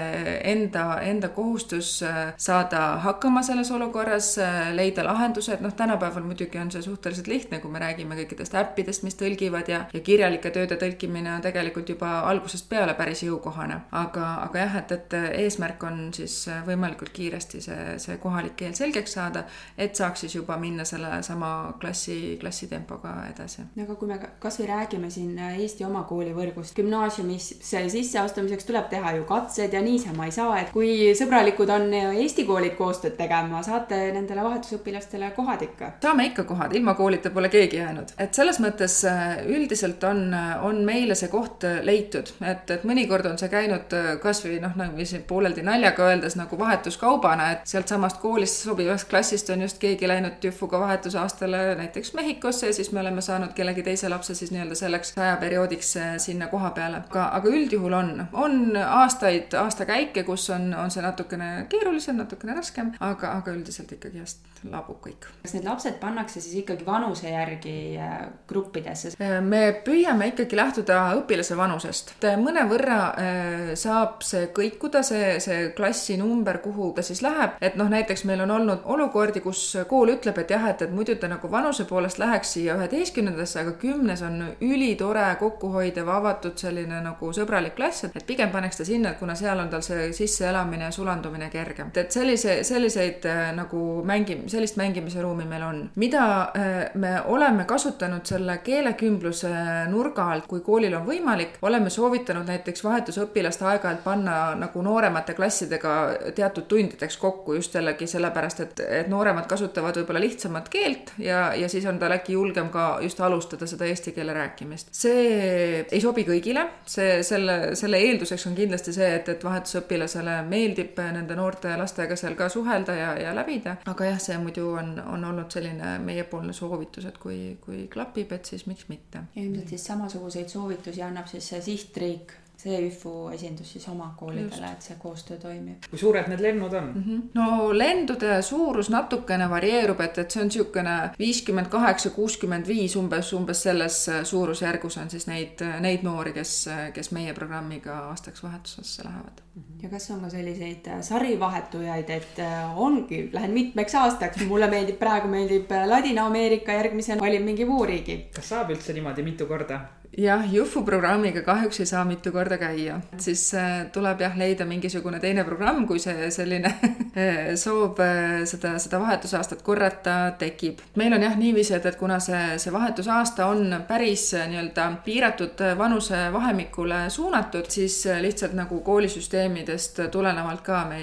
[0.49, 2.02] enda enda kohustus
[2.37, 4.34] saada hakkama selles olukorras,
[4.74, 9.16] leida lahendused, noh, tänapäeval muidugi on see suhteliselt lihtne, kui me räägime kõikidest äppidest, mis
[9.18, 13.80] tõlgivad ja, ja kirjalike tööde tõlkimine on tegelikult juba algusest peale päris jõukohane.
[13.92, 19.16] aga, aga jah, et, et eesmärk on siis võimalikult kiiresti see, see kohalik keel selgeks
[19.18, 19.44] saada,
[19.78, 23.66] et saaks siis juba minna sellesama klassi, klassitempoga edasi.
[23.82, 29.72] aga kui me kasvõi räägime siin Eesti oma koolivõrgust, gümnaasiumisse sisseastumiseks tuleb teha ju katsed
[29.72, 30.88] ja niisama ei saa, et kui
[31.18, 35.92] sõbralikud on Eesti koolid koostööd tegema, saate nendele vahetusõpilastele kohad ikka?
[36.03, 38.14] saame ikka kohad, ilma koolita pole keegi jäänud.
[38.18, 43.38] et selles mõttes äh, üldiselt on, on meile see koht leitud, et, et mõnikord on
[43.40, 48.62] see käinud äh, kasvõi noh, nagu siin pooleldi naljaga öeldes nagu vahetuskaubana, et sealtsamast koolist
[48.64, 53.53] sobivast klassist on just keegi läinud tühvuga vahetusaastale näiteks Mehhikosse ja siis me oleme saanud
[53.55, 57.03] kellegi teise lapse siis nii-öelda selleks ajaperioodiks äh, sinna koha peale.
[57.11, 62.92] aga, aga üldjuhul on, on aastaid, aastakäike, kus on, on see natukene keerulisem, natukene raskem,
[63.00, 65.28] aga, aga üldiselt ikkagi just laabub kõik.
[65.42, 68.16] kas need lapsed pannakse siis ikkagi vanuse järgi äh,
[68.48, 69.12] gruppidesse?
[69.22, 72.14] Äh, me püüame ikkagi lähtuda õpilase vanusest.
[72.42, 78.24] mõnevõrra äh, saab see kõikuda, see, see klassinumber, kuhu ta siis läheb, et noh, näiteks
[78.28, 81.87] meil on olnud olukordi, kus kool ütleb, et jah, et, et muidu ta nagu vanuse
[81.88, 88.26] poolest läheks siia üheteistkümnendasse, aga kümnes on ülitore, kokkuhoidev, avatud selline nagu sõbralik klass, et
[88.26, 90.11] pigem paneks ta sinna, et kuna seal on tal see
[90.59, 91.90] sisseelamine ja sulandumine kergem.
[91.94, 95.90] et sellise, selliseid nagu mängi-, sellist mängimise ruumi meil on.
[95.97, 99.51] mida äh, me oleme kasutanud selle keelekümbluse
[99.88, 105.94] nurga alt, kui koolil on võimalik, oleme soovitanud näiteks vahetusõpilast aeg-ajalt panna nagu nooremate klassidega
[106.35, 111.68] teatud tundideks kokku just jällegi sellepärast, et, et nooremad kasutavad võib-olla lihtsamat keelt ja, ja
[111.68, 114.92] siis on tal äkki julgem ka just alustada seda eesti keele rääkimist.
[114.92, 120.98] see ei sobi kõigile, see, selle, selle eelduseks on kindlasti see, et, et vahetusõpilasele meeldib
[121.12, 124.92] nende noorte lastega seal ka suhelda ja, ja läbida, aga jah, see see muidu on,
[125.06, 129.24] on olnud selline meiepoolne soovitus, et kui, kui klapib, et siis miks mitte.
[129.34, 134.83] ja ilmselt siis samasuguseid soovitusi annab siis see sihtriik CÜFU esindus siis oma koolidele, et
[134.83, 135.85] see koostöö toimib.
[135.90, 137.03] kui suured need lennud on mm?
[137.03, 137.21] -hmm.
[137.35, 143.33] no lendude suurus natukene varieerub, et, et see on niisugune viiskümmend kaheksa, kuuskümmend viis umbes,
[143.33, 149.38] umbes selles suurusjärgus on siis neid, neid noori, kes, kes meie programmiga aastaks vahetusesse lähevad
[149.55, 149.62] mm.
[149.62, 149.83] -hmm.
[149.83, 154.99] ja kas on ka selliseid äh, sarivahetujaid, et äh, ongi, lähen mitmeks aastaks, mulle meeldib
[154.99, 158.18] praegu meeldib Ladina-Ameerika, järgmisena valin mingi muu riigi.
[158.35, 159.81] kas saab üldse niimoodi mitu korda?
[160.16, 165.21] Jah, Jufu programmiga kahjuks ei saa mitu korda käia, siis äh, tuleb jah leida mingisugune
[165.21, 170.81] teine programm, kui see selline äh, soov äh, seda, seda vahetusaastat korrata tekib.
[170.97, 177.05] meil on jah niiviisi, et, et kuna see, see vahetusaasta on päris nii-öelda piiratud vanusevahemikule
[177.11, 181.03] suunatud, siis lihtsalt nagu koolisüsteemidest tulenevalt ka me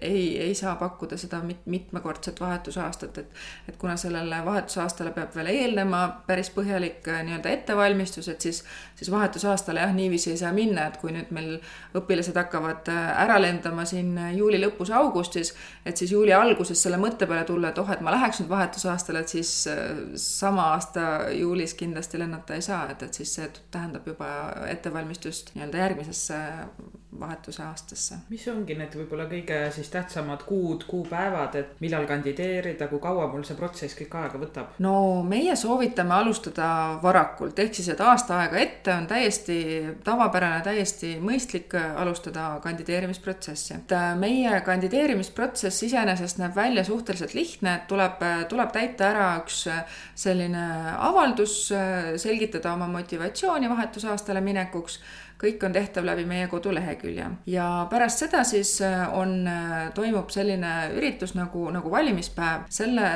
[0.00, 5.48] ei, ei saa pakkuda seda mit, mitmekordset vahetusaastat, et et kuna sellele vahetusaastale peab veel
[5.52, 8.62] eelnema päris põhjalik nii-öelda ettevalmistus, et siis,
[8.98, 11.52] siis vahetusaastale jah, niiviisi ei saa minna, et kui nüüd meil
[11.98, 15.54] õpilased hakkavad äh, ära lendama siin juuli lõpus, augustis,
[15.86, 19.22] et siis juuli alguses selle mõtte peale tulla, et oh, et ma läheks nüüd vahetusaastale,
[19.24, 19.84] et siis äh,
[20.20, 24.32] sama aasta juulis kindlasti lennata ei saa, et, et siis see tähendab juba
[24.72, 26.42] ettevalmistust nii-öelda järgmisesse
[27.20, 28.14] vahetuse aastasse.
[28.30, 33.44] mis ongi need võib-olla kõige siis tähtsamad kuud, kuupäevad, et millal kandideerida, kui kaua mul
[33.44, 34.78] see protsess kõik aega võtab?
[34.84, 34.94] no
[35.28, 36.68] meie soovitame alustada
[37.02, 39.56] varakult, ehk siis, et aasta aega ette on täiesti
[40.04, 43.74] tavapärane, täiesti mõistlik alustada kandideerimisprotsessi.
[43.74, 49.64] et äh, meie kandideerimisprotsess iseenesest näeb välja suhteliselt lihtne, et tuleb, tuleb täita ära üks
[50.14, 50.64] selline
[50.98, 51.72] avaldus,
[52.16, 55.00] selgitada oma motivatsiooni vahetusaastale minekuks
[55.42, 60.72] kõik on tehtav läbi meie kodulehekülje ja pärast seda siis äh, on, äh, toimub selline
[60.96, 62.66] üritus nagu, nagu valimispäev.
[62.70, 63.08] selle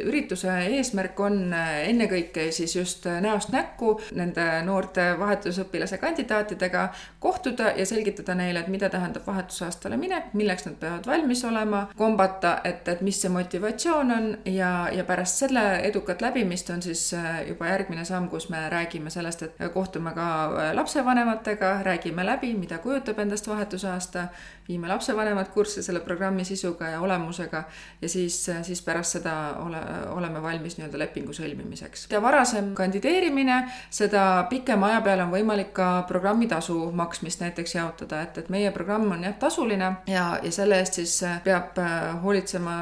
[0.00, 6.88] ürituse eesmärk on äh, ennekõike siis just näost näkku nende noorte vahetusõpilase kandidaatidega
[7.20, 12.58] kohtuda ja selgitada neile, et mida tähendab vahetusaastale minek, milleks nad peavad valmis olema, kombata,
[12.64, 17.10] et, et mis see motivatsioon on ja, ja pärast selle edukat läbimist on siis
[17.48, 20.28] juba järgmine samm, kus me räägime sellest, et kohtume ka
[20.74, 24.28] lapsevanematega, räägime läbi, mida kujutab endast vahetusaasta,
[24.68, 27.64] viime lapsevanemad kurssi selle programmi sisuga ja olemusega
[28.02, 29.80] ja siis, siis pärast seda ole,
[30.16, 32.06] oleme valmis nii-öelda lepingu sõlmimiseks.
[32.08, 33.58] mida varasem kandideerimine,
[33.90, 39.12] seda pikema aja peale on võimalik ka programmitasu maksmist näiteks jaotada, et, et meie programm
[39.12, 42.78] on jah, tasuline ja, ja selle eest siis peab äh, hoolitsema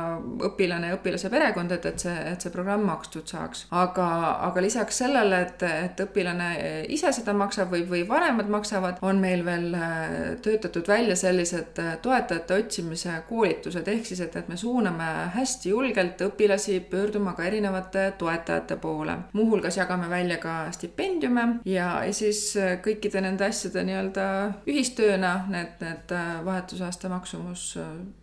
[0.51, 3.67] õpilane ja õpilase perekond, et, et see, et see programm makstud saaks.
[3.71, 4.09] aga,
[4.51, 6.53] aga lisaks sellele, et, et õpilane
[6.95, 9.75] ise seda maksab või, või vanemad maksavad, on meil veel
[10.43, 11.72] töötatud välja sellised
[12.03, 18.13] toetajate otsimise koolitused, ehk siis, et, et me suuname hästi julgelt õpilasi pöörduma ka erinevate
[18.19, 19.17] toetajate poole.
[19.33, 22.55] muuhulgas jagame välja ka stipendiume ja, ja siis
[22.85, 24.27] kõikide nende asjade nii-öelda
[24.69, 27.73] ühistööna need, need vahetusaasta maksumus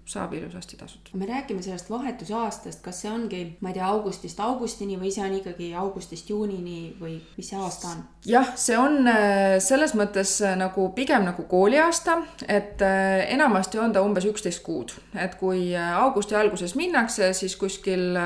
[0.10, 1.14] saab ilusasti tasutud.
[1.14, 5.36] me räägime sellest vahetusaastast, kas see ongi, ma ei tea, augustist augustini või see on
[5.38, 8.04] ikkagi augustist juunini või mis see aasta on?
[8.26, 12.18] jah, see on äh, selles mõttes äh, nagu pigem nagu kooliaasta,
[12.48, 18.18] et äh, enamasti on ta umbes üksteist kuud, et kui augusti alguses minnakse, siis kuskil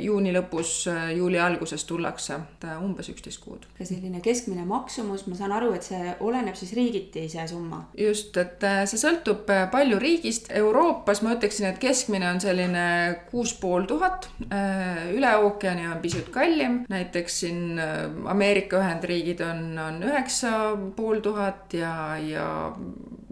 [0.00, 0.72] juuni lõpus,
[1.16, 3.66] juuli alguses tullakse, et umbes üksteist kuud.
[3.78, 7.84] ja selline keskmine maksumus, ma saan aru, et see oleneb siis riigiti, see summa?
[7.98, 12.82] just, et see sõltub palju riigist, Euroopa Euroopas ma ütleksin, et keskmine on selline
[13.32, 19.64] kuus pool tuhat, äh, üle ookeani on pisut kallim, näiteks siin äh, Ameerika Ühendriigid on,
[19.82, 20.52] on üheksa
[20.94, 22.46] pool tuhat ja, ja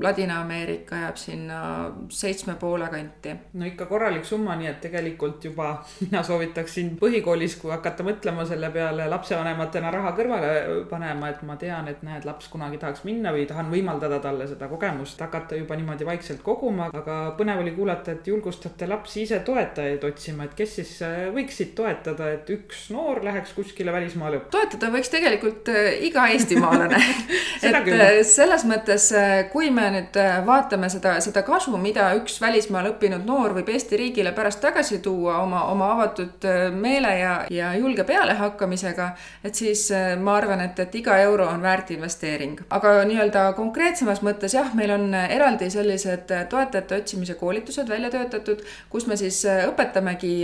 [0.03, 1.61] Ladina-Ameerika jääb sinna
[2.09, 3.35] seitsme poole kanti.
[3.53, 5.73] no ikka korralik summa, nii et tegelikult juba
[6.05, 10.53] mina soovitaksin põhikoolis, kui hakata mõtlema selle peale lapsevanematena raha kõrvale
[10.91, 14.69] panema, et ma tean, et näed, laps kunagi tahaks minna või tahan võimaldada talle seda
[14.71, 20.05] kogemust, hakata juba niimoodi vaikselt koguma, aga põnev oli kuulata, et julgustate lapsi ise toetajaid
[20.07, 24.45] otsima, et kes siis äh, võiksid toetada, et üks noor läheks kuskile välismaale?
[24.55, 27.03] toetada võiks tegelikult äh, iga eestimaalane
[27.67, 27.99] et küll.
[27.99, 29.11] Äh, selles mõttes,
[29.53, 33.99] kui me nüüd äh, vaatame seda, seda kasu, mida üks välismaal õppinud noor võib Eesti
[34.01, 39.09] riigile pärast tagasi tuua oma, oma avatud äh, meele ja, ja julge pealehakkamisega,
[39.45, 42.61] et siis äh, ma arvan, et, et iga euro on väärt investeering.
[42.71, 49.07] aga nii-öelda konkreetsemas mõttes jah, meil on eraldi sellised toetajate otsimise koolitused välja töötatud, kus
[49.07, 50.35] me siis õpetamegi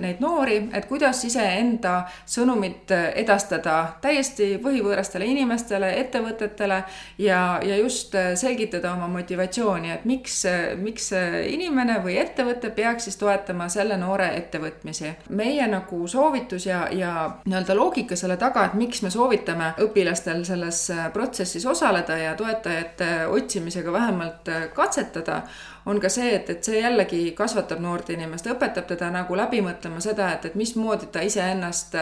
[0.00, 6.82] neid noori, et kuidas iseenda sõnumit edastada täiesti põhivõõrastele inimestele, ettevõtetele
[7.18, 10.44] ja, ja just selgitada selgitada oma motivatsiooni, et miks,
[10.80, 11.10] miks
[11.48, 15.14] inimene või ettevõte peaks siis toetama selle noore ettevõtmisi.
[15.30, 20.90] meie nagu soovitus ja, ja nii-öelda loogika selle taga, et miks me soovitame õpilastel selles
[21.12, 25.42] protsessis osaleda ja toetajate otsimisega vähemalt katsetada
[25.88, 30.02] on ka see, et, et see jällegi kasvatab noort inimest, õpetab teda nagu läbi mõtlema
[30.04, 31.96] seda, et, et mismoodi ta iseennast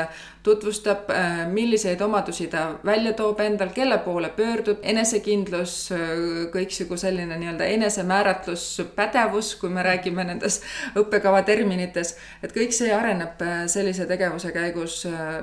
[0.47, 6.01] tutvustab, äh, milliseid omadusi ta välja toob endal, kelle poole pöördub, enesekindlus, äh,
[6.55, 8.67] kõiksugu selline nii-öelda enesemääratlus,
[8.99, 10.61] pädevus, kui me räägime nendes
[10.99, 14.99] õppekava terminites, et kõik see areneb äh, sellise tegevuse käigus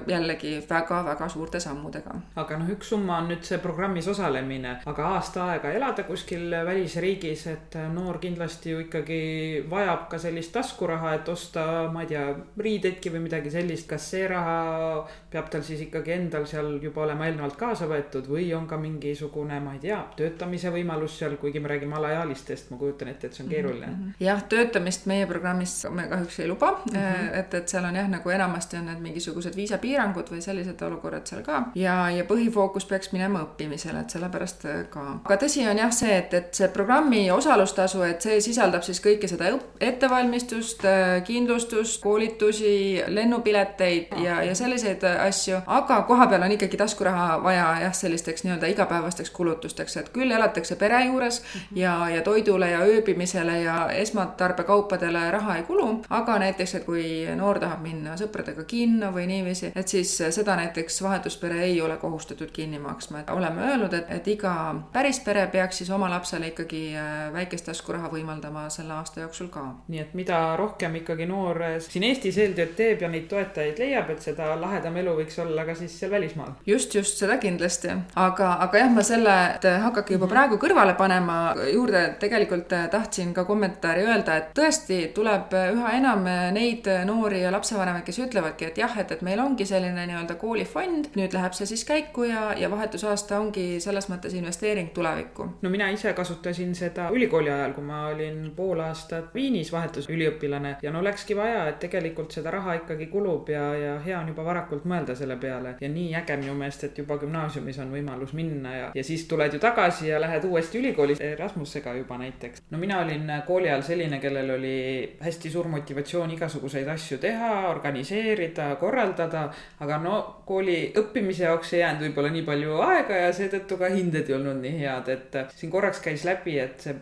[0.08, 2.20] jällegi väga-väga suurte sammudega.
[2.36, 7.48] aga noh, üks summa on nüüd see programmis osalemine, aga aasta aega elada kuskil välisriigis,
[7.48, 9.22] et noor kindlasti kindlasti ju ikkagi
[9.70, 12.26] vajab ka sellist taskuraha, et osta, ma ei tea,
[12.58, 17.28] riideidki või midagi sellist, kas see raha peab tal siis ikkagi endal seal juba olema
[17.28, 21.72] eelnevalt kaasa võetud või on ka mingisugune, ma ei tea, töötamise võimalus seal, kuigi me
[21.72, 23.94] räägime alaealistest, ma kujutan ette, et see on mhm, keeruline mm.
[23.94, 24.26] -hmm.
[24.28, 27.40] jah, töötamist meie programmis me kahjuks ei luba mm, -hmm.
[27.40, 31.42] et, et seal on jah, nagu enamasti on need mingisugused viisapiirangud või sellised olukorrad seal
[31.42, 35.08] ka ja, ja põhifookus peaks minema õppimisele, et sellepärast ka.
[35.24, 39.28] aga tõsi on jah see, et, et see programmi osalustasu, et see sisaldab siis kõike
[39.28, 47.40] seda ettevalmistust, äh, kindlustust, koolitusi, lennupileteid ja, ja selliseid asju, aga kohapeal on ikkagi taskuraha
[47.44, 51.78] vaja jah, sellisteks nii-öelda igapäevasteks kulutusteks, et küll elatakse pere juures mhm.
[51.80, 57.60] ja, ja toidule ja ööbimisele ja esmatarbekaupadele raha ei kulu, aga näiteks, et kui noor
[57.60, 62.80] tahab minna sõpradega kinno või niiviisi, et siis seda näiteks vahetuspere ei ole kohustatud kinni
[62.80, 64.54] maksma, et oleme öelnud, et, et iga
[64.94, 69.66] päris pere peaks siis oma lapsele ikkagi äh, väikest taskuraha võimaldama selle aasta jooksul ka.
[69.88, 74.22] nii et mida rohkem ikkagi noor siin Eestis eeltööd teeb ja neid toetajaid leiab, et
[74.22, 76.54] seda lahedam elu võiks olla ka siis seal välismaal.
[76.68, 80.34] just, just seda kindlasti, aga, aga jah, ma selle, et hakake juba mhm.
[80.34, 81.40] praegu kõrvale panema,
[81.72, 88.06] juurde tegelikult tahtsin ka kommentaari öelda, et tõesti tuleb üha enam neid noori ja lapsevanemaid,
[88.08, 91.86] kes ütlevadki, et jah, et, et meil ongi selline nii-öelda koolifond, nüüd läheb see siis
[91.88, 95.50] käiku ja, ja vahetusaasta ongi selles mõttes investeering tulevikku.
[95.62, 100.92] no mina ise kasutasin seda ülikooli ajal, kui ma olin pool aastat Viinis vahetusüliõpilane ja
[100.92, 104.86] no läkski vaja, et tegelikult seda raha ikkagi kulub ja, ja hea on juba varakult
[104.90, 105.76] mõelda selle peale.
[105.82, 109.54] ja nii äge minu meelest, et juba gümnaasiumis on võimalus minna ja, ja siis tuled
[109.54, 112.64] ju tagasi ja lähed uuesti ülikoolis Erasmusega juba näiteks.
[112.72, 114.76] no mina olin kooli ajal selline, kellel oli
[115.22, 119.48] hästi suur motivatsioon igasuguseid asju teha, organiseerida, korraldada,
[119.80, 124.30] aga no kooli õppimise jaoks ei jäänud võib-olla nii palju aega ja seetõttu ka hinded
[124.30, 126.96] ei olnud nii head, et siin korraks käis läbi, et see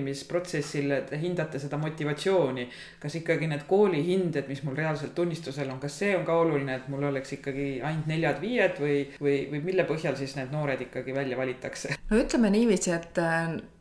[0.00, 2.68] kandideerimisprotsessil te hindate seda motivatsiooni.
[3.00, 6.88] kas ikkagi need koolihinded, mis mul reaalselt tunnistusel on, kas see on ka oluline, et
[6.88, 11.36] mul oleks ikkagi ainult neljad-viied või, või, või mille põhjal siis need noored ikkagi välja
[11.36, 11.96] valitakse?
[12.10, 13.18] no ütleme niiviisi, et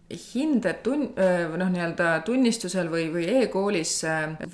[0.10, 1.10] hinded tun-,
[1.58, 3.94] noh, nii-öelda tunnistusel või, või e-koolis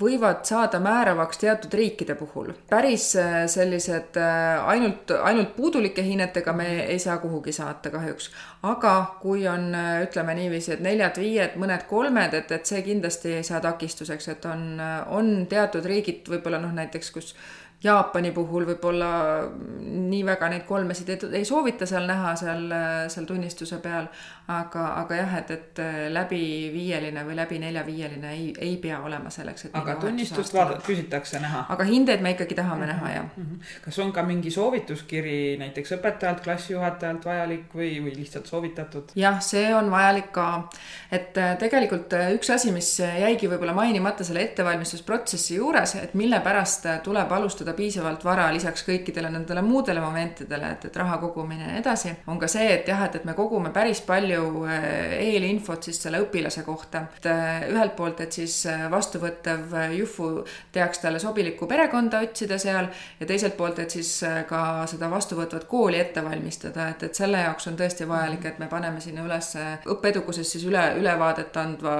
[0.00, 2.52] võivad saada määravaks teatud riikide puhul.
[2.68, 3.08] päris
[3.52, 8.30] sellised ainult, ainult puudulike hinnetega me ei saa kuhugi saata kahjuks.
[8.62, 9.70] aga kui on,
[10.04, 14.66] ütleme niiviisi, et neljad-viied, mõned kolmed, et, et see kindlasti ei saa takistuseks, et on,
[15.08, 17.32] on teatud riigid võib-olla noh, näiteks kus
[17.84, 19.08] Jaapani puhul võib-olla
[19.82, 22.70] nii väga neid kolmesid ei, ei soovita seal näha seal,
[23.12, 24.08] seal tunnistuse peal,
[24.46, 25.80] aga, aga jah, et, et
[26.14, 31.64] läbiviieline või läbi neljaviieline ei, ei pea olema selleks, et aga tunnistust vaadata, küsitakse näha?
[31.74, 33.00] aga hindeid me ikkagi tahame mm -hmm.
[33.00, 33.44] näha, jah mm.
[33.44, 33.80] -hmm.
[33.84, 39.10] kas on ka mingi soovituskiri näiteks õpetajalt, klassijuhatajalt vajalik või, või lihtsalt soovitatud?
[39.16, 40.68] jah, see on vajalik ka,
[41.10, 46.40] et äh, tegelikult äh, üks asi, mis jäigi võib-olla mainimata selle ettevalmistusprotsessi juures, et mille
[46.40, 51.72] pärast tuleb alustada piisavalt vara lisaks kõikidele nendele muudele momentidele, et, et raha kogumine ja
[51.72, 54.35] nii edasi, on ka see, et jah, et, et me kogume päris palju
[54.66, 57.02] eh, eelinfot siis selle õpilase kohta.
[57.16, 60.28] et eh, ühelt poolt, et siis eh, vastuvõttev juhfu
[60.72, 62.88] teaks talle sobilikku perekonda otsida seal
[63.20, 64.10] ja teiselt poolt, et siis
[64.48, 64.60] ka
[64.90, 69.00] seda vastuvõtvat kooli ette valmistada, et, et selle jaoks on tõesti vajalik, et me paneme
[69.00, 69.52] sinna üles
[69.86, 71.96] õppeedukusest siis üle, ülevaadet andva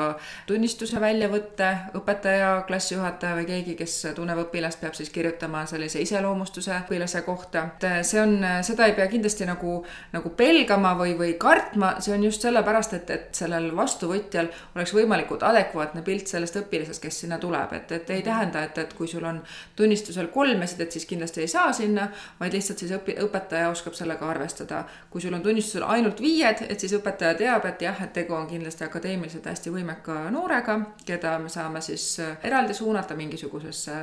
[0.47, 7.23] tunnistuse väljavõtte, õpetaja, klassijuhataja või keegi, kes tunneb õpilast, peab siis kirjutama sellise iseloomustuse õpilase
[7.27, 7.67] kohta.
[7.77, 9.79] et see on, seda ei pea kindlasti nagu,
[10.13, 15.45] nagu pelgama või, või kartma, see on just sellepärast, et, et sellel vastuvõtjal oleks võimalikult
[15.47, 19.25] adekvaatne pilt sellest õpilasest, kes sinna tuleb, et, et ei tähenda, et, et kui sul
[19.25, 19.41] on
[19.77, 22.11] tunnistusel kolmesid, et siis kindlasti ei saa sinna,
[22.41, 24.85] vaid lihtsalt siis õpi-, õpetaja oskab sellega arvestada.
[25.11, 28.47] kui sul on tunnistusel ainult viied, et siis õpetaja teab, et jah, et tegu on
[28.51, 33.95] kindlasti akadeemiliselt hästi võimeka noorega, keda me saame siis eraldi suunata mingisugusesse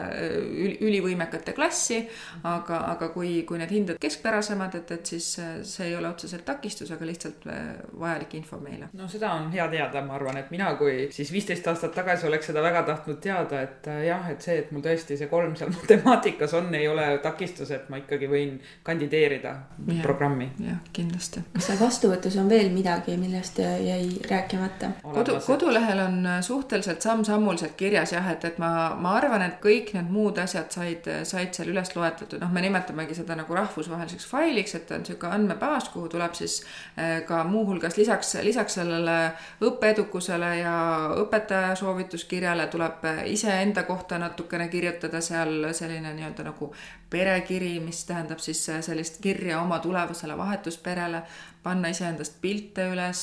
[0.81, 1.99] ülivõimekate õpetajate klassi,
[2.43, 6.91] aga, aga kui, kui need hinded keskpärasemad, et, et siis see ei ole otseselt takistus,
[6.91, 7.75] aga lihtsalt äh,
[8.13, 8.89] vajalik info meile.
[8.93, 12.49] no seda on hea teada, ma arvan, et mina, kui siis viisteist aastat tagasi oleks
[12.51, 15.71] seda väga tahtnud teada, et äh, jah, et see, et mul tõesti see kolm seal
[15.77, 19.53] matemaatikas on, ei ole takistus, et ma ikkagi võin kandideerida
[19.87, 20.51] ja, programmi.
[20.63, 21.43] jah, kindlasti.
[21.55, 24.93] kas seal vastuvõtus on veel midagi, millest jäi rääkimata?
[25.03, 30.11] kodu, kodulehel on suhteliselt samm-sammuliselt kirjas jah, et, et ma, ma arvan, et kõik need
[30.13, 34.91] muud asjad said, said seal üles loetletud, noh, me nimetamegi seda nagu rahvusvaheliseks failiks, et
[34.93, 36.59] on niisugune andmebaas, kuhu tuleb siis
[36.97, 39.17] eh, ka muuhulgas lisaks, lisaks sellele
[39.63, 40.75] õppeedukusele ja
[41.23, 46.73] õpetaja soovituskirjale tuleb iseenda kohta natukene kirjutada seal selline nii-öelda nagu
[47.13, 51.23] perekiri, mis tähendab siis sellist kirja oma tulevasele vahetusperele,
[51.63, 53.19] panna iseendast pilte üles,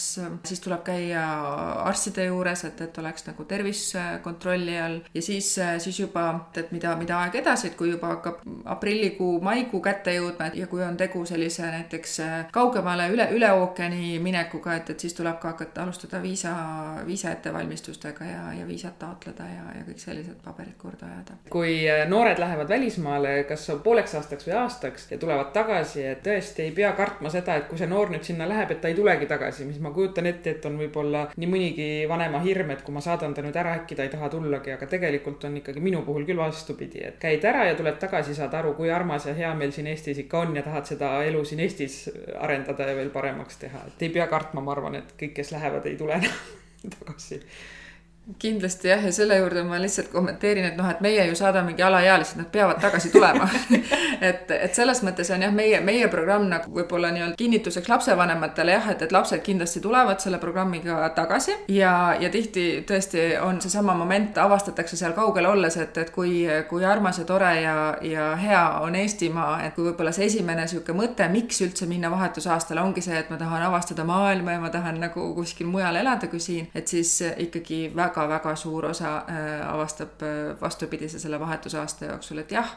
[0.48, 1.22] siis tuleb käia
[1.84, 3.82] arstide juures, et, et oleks nagu tervis
[4.24, 5.52] kontrolli all ja siis,
[5.84, 6.24] siis juba,
[6.56, 8.40] et mida, mida aeg edasi, et kui juba hakkab
[8.74, 12.16] aprillikuu, maikuu kätte jõudma ja kui on tegu sellise näiteks
[12.54, 16.54] kaugemale üle, üle ookeani minekuga, et, et siis tuleb ka hakata alustada viisa,
[17.06, 21.36] viisa ettevalmistustega ja, ja viisat taotleda ja, ja kõik sellised paberid korda ajada.
[21.52, 21.76] kui
[22.08, 26.92] noored lähevad välismaale, kas pooleks aastaks või aastaks ja tulevad tagasi, et tõesti ei pea
[26.98, 29.80] kartma seda, et kui see noor nüüd sinna läheb, et ta ei tulegi tagasi, mis
[29.82, 33.44] ma kujutan ette, et on võib-olla nii mõnigi vanema hirm, et kui ma saadan ta
[33.44, 37.04] nüüd ära, äkki ta ei taha tullagi, aga tegelikult on ikkagi minu puhul küll vastupidi,
[37.08, 40.22] et käid ära ja tuled tagasi, saad aru, kui armas ja hea meil siin Eestis
[40.24, 42.02] ikka on ja tahad seda elu siin Eestis
[42.38, 45.86] arendada ja veel paremaks teha, et ei pea kartma, ma arvan, et kõik, kes lähevad,
[45.90, 47.40] ei tule enam tagasi
[48.38, 52.38] kindlasti jah, ja selle juurde ma lihtsalt kommenteerin, et noh, et meie ju saadamegi alaealised,
[52.38, 53.48] nad peavad tagasi tulema.
[54.20, 58.88] Et, et selles mõttes on jah, meie, meie programm nagu võib-olla nii-öelda kinnituseks lapsevanematele jah,
[58.92, 64.36] et, et lapsed kindlasti tulevad selle programmiga tagasi ja, ja tihti tõesti on seesama moment,
[64.36, 68.98] avastatakse seal kaugel olles, et, et kui, kui armas ja tore ja, ja hea on
[69.00, 73.32] Eestimaa, et kui võib-olla see esimene niisugune mõte, miks üldse minna vahetusaastale, ongi see, et
[73.32, 77.22] ma tahan avastada maailma ja ma tahan nagu kuskil mujal elada kui siin, et siis
[77.46, 82.68] ikkagi väga väga-väga suur osa äh, avastab äh, vastupidise selle vahetusaasta jooksul, et jah,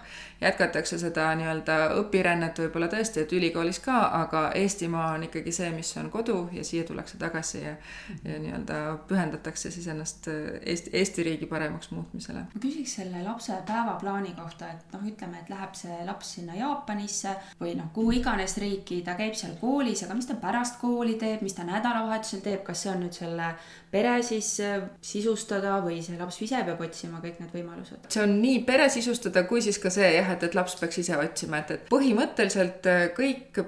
[0.42, 5.92] jätkatakse seda nii-öelda õpirännet võib-olla tõesti, et ülikoolis ka, aga Eestimaa on ikkagi see, mis
[5.98, 7.76] on kodu ja siia tullakse tagasi ja,
[8.24, 12.46] ja nii-öelda pühendatakse siis ennast Eesti, Eesti riigi paremaks muutmisele.
[12.54, 17.36] ma küsiks selle lapse päevaplaani kohta, et noh, ütleme, et läheb see laps sinna Jaapanisse
[17.60, 21.44] või noh, kuhu iganes riiki, ta käib seal koolis, aga mis ta pärast kooli teeb,
[21.44, 23.54] mis ta nädalavahetusel teeb, kas see on nüüd selle
[23.94, 28.08] pere siis äh, sisustada või see laps ise peab otsima kõik need võimalused?
[28.14, 31.18] see on nii pere sisustada kui siis ka see jah, et, et laps peaks ise
[31.20, 33.62] otsima, et, et põhimõtteliselt äh, kõik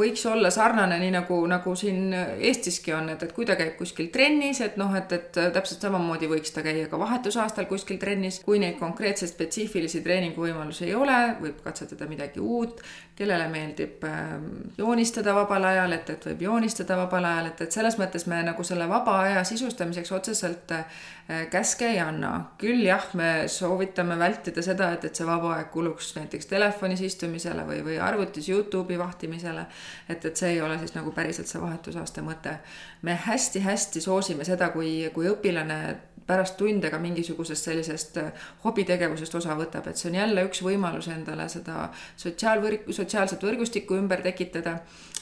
[0.00, 2.14] võiks olla sarnane, nii nagu, nagu siin
[2.50, 6.30] Eestiski on, et, et kui ta käib kuskil trennis, et noh, et, et täpselt samamoodi
[6.30, 11.62] võiks ta käia ka vahetusaastal kuskil trennis, kui neid konkreetseid spetsiifilisi treeninguvõimalusi ei ole, võib
[11.64, 12.82] katsetada midagi uut,
[13.20, 14.46] kellele meeldib ähm,
[14.78, 18.64] joonistada vabal ajal, et, et võib joonistada vabal ajal, et, et selles mõttes me nagu
[18.64, 21.02] selle vaba aja sisustamiseks otseselt äh,
[21.52, 22.32] käske ei anna.
[22.58, 27.66] küll jah, me soovitame vältida seda, et, et see vaba aeg kuluks näiteks telefonis istumisele
[27.68, 29.66] või, või arvutis Youtube'i vahtimisele.
[30.08, 32.56] et, et see ei ole siis nagu päriselt see vahetusaasta mõte.
[33.02, 35.80] me hästi-hästi soosime seda, kui, kui õpilane
[36.30, 41.10] pärast tunde ka mingisugusest sellisest äh, hobitegevusest osa võtab, et see on jälle üks võimalus
[41.10, 41.88] endale seda
[42.20, 44.78] sotsiaalvõrk, sotsiaalset võrgustikku ümber tekitada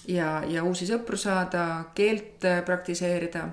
[0.09, 1.65] ja, ja uusi sõpru saada,
[1.97, 3.49] keelt äh, praktiseerida.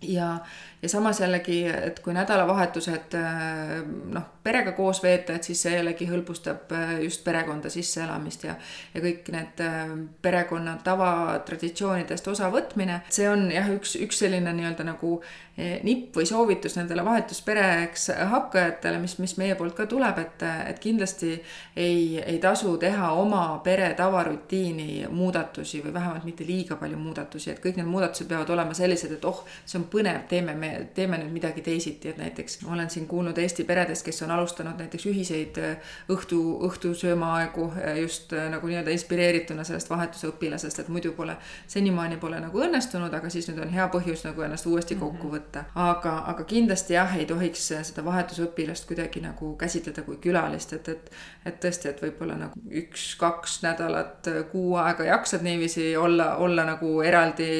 [0.00, 0.38] Ja,
[0.82, 3.74] ja samas jällegi, et kui nädalavahetused äh,
[4.14, 8.56] noh, perega koos veeta, et siis see jällegi hõlbustab äh, just perekonda sisseelamist ja,
[8.94, 15.18] ja kõik need äh, perekonna tavatraditsioonidest osavõtmine, see on jah, üks, üks selline nii-öelda nagu
[15.60, 21.34] nipp või soovitus nendele vahetuspereks hakkajatele, mis, mis meie poolt ka tuleb, et, et kindlasti
[21.76, 27.60] ei, ei tasu teha oma pere tavarutiini muudatusi või vähemalt mitte liiga palju muudatusi, et
[27.60, 31.32] kõik need muudatused peavad olema sellised, et oh, see on põnev, teeme me, teeme nüüd
[31.34, 35.58] midagi teisiti, et näiteks ma olen siin kuulnud Eesti peredest, kes on alustanud näiteks ühiseid
[35.58, 41.34] äh, õhtu, õhtusöömaaegu äh, just äh, nagu nii-öelda inspireerituna sellest vahetusõpilasest, et muidu pole,
[41.70, 45.34] senimaani pole nagu õnnestunud, aga siis nüüd on hea põhjus nagu ennast uuesti kokku mhm.
[45.36, 45.64] võtta.
[45.74, 51.10] aga, aga kindlasti jah, ei tohiks seda vahetusõpilast kuidagi nagu käsitleda kui külalist, et, et,
[51.46, 57.50] et tõesti, et võib-olla nagu üks-kaks nädalat, kuu aega jaksad niiviisi olla, olla nagu eraldi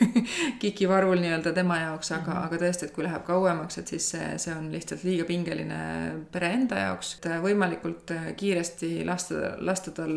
[0.62, 2.49] kikivarvul nii-öelda tema tema jaoks, aga mm, -hmm.
[2.50, 5.80] Aga tõesti, et kui läheb kauemaks, et siis see, see on lihtsalt liiga pingeline
[6.34, 7.14] pere enda jaoks.
[7.44, 10.12] võimalikult kiiresti lasta, lasta tal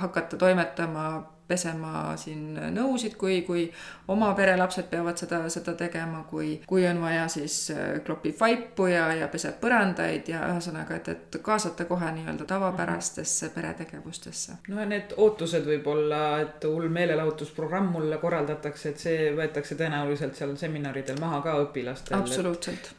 [0.00, 1.06] hakata toimetama
[1.48, 3.66] pesema siin nõusid, kui, kui
[4.08, 9.06] oma perelapsed peavad seda, seda tegema, kui, kui on vaja, siis äh, klopib vaipu ja,
[9.18, 14.58] ja peseb põrandaid ja ühesõnaga, et, et kaasata kohe nii-öelda tavapärastesse peretegevustesse.
[14.72, 21.20] no need ootused võib-olla, et hull meelelahutusprogramm mulle korraldatakse, et see võetakse tõenäoliselt seal seminaridel
[21.20, 22.16] maha ka õpilastel.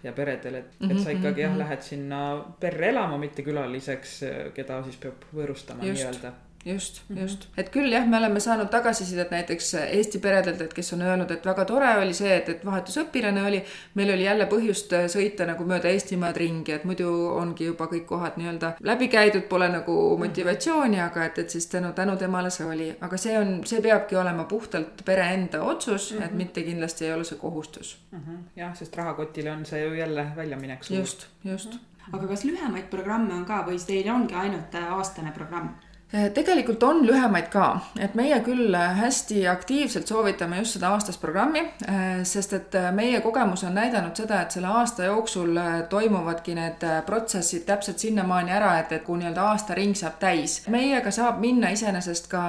[0.06, 1.64] ja peredel, et, et sa ikkagi jah, mhm, mhm.
[1.66, 2.24] lähed sinna
[2.60, 4.20] perre elama, mitte külaliseks,
[4.54, 6.36] keda siis peab võõrustama nii-öelda
[6.66, 7.22] just mm, -hmm.
[7.22, 11.32] just, et küll jah, me oleme saanud tagasisidet näiteks Eesti peredelt, et kes on öelnud,
[11.32, 13.64] et väga tore oli see, et, et vahetusõpilane oli.
[13.94, 18.06] meil oli jälle põhjust äh, sõita nagu mööda Eestimaad ringi, et muidu ongi juba kõik
[18.10, 20.26] kohad nii-öelda läbi käidud, pole nagu mhm.
[20.26, 24.16] motivatsiooni, aga et, et siis tänu, tänu temale see oli, aga see on, see peabki
[24.16, 26.26] olema puhtalt pere enda otsus mm, -hmm.
[26.26, 26.38] et mhm.
[26.38, 28.20] mitte kindlasti ei ole see kohustus mm.
[28.20, 28.44] -hmm.
[28.56, 30.90] jah, sest rahakotile on see ju jälle väljaminek.
[30.90, 31.80] just, just mm.
[31.80, 32.18] -hmm.
[32.18, 35.70] aga kas lühemaid programme on ka või teil ongi ainult äh, aastane programm?
[36.16, 37.66] Eh, tegelikult on lühemaid ka,
[38.00, 41.60] et meie küll hästi aktiivselt soovitame just seda aastast programmi,
[41.90, 45.60] eh, sest et eh, meie kogemus on näidanud seda, et selle aasta jooksul
[45.92, 50.62] toimuvadki need protsessid täpselt sinnamaani ära, et, et kui nii-öelda aastaring saab täis.
[50.72, 52.46] meiega saab minna iseenesest ka,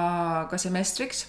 [0.49, 1.25] ka semestriks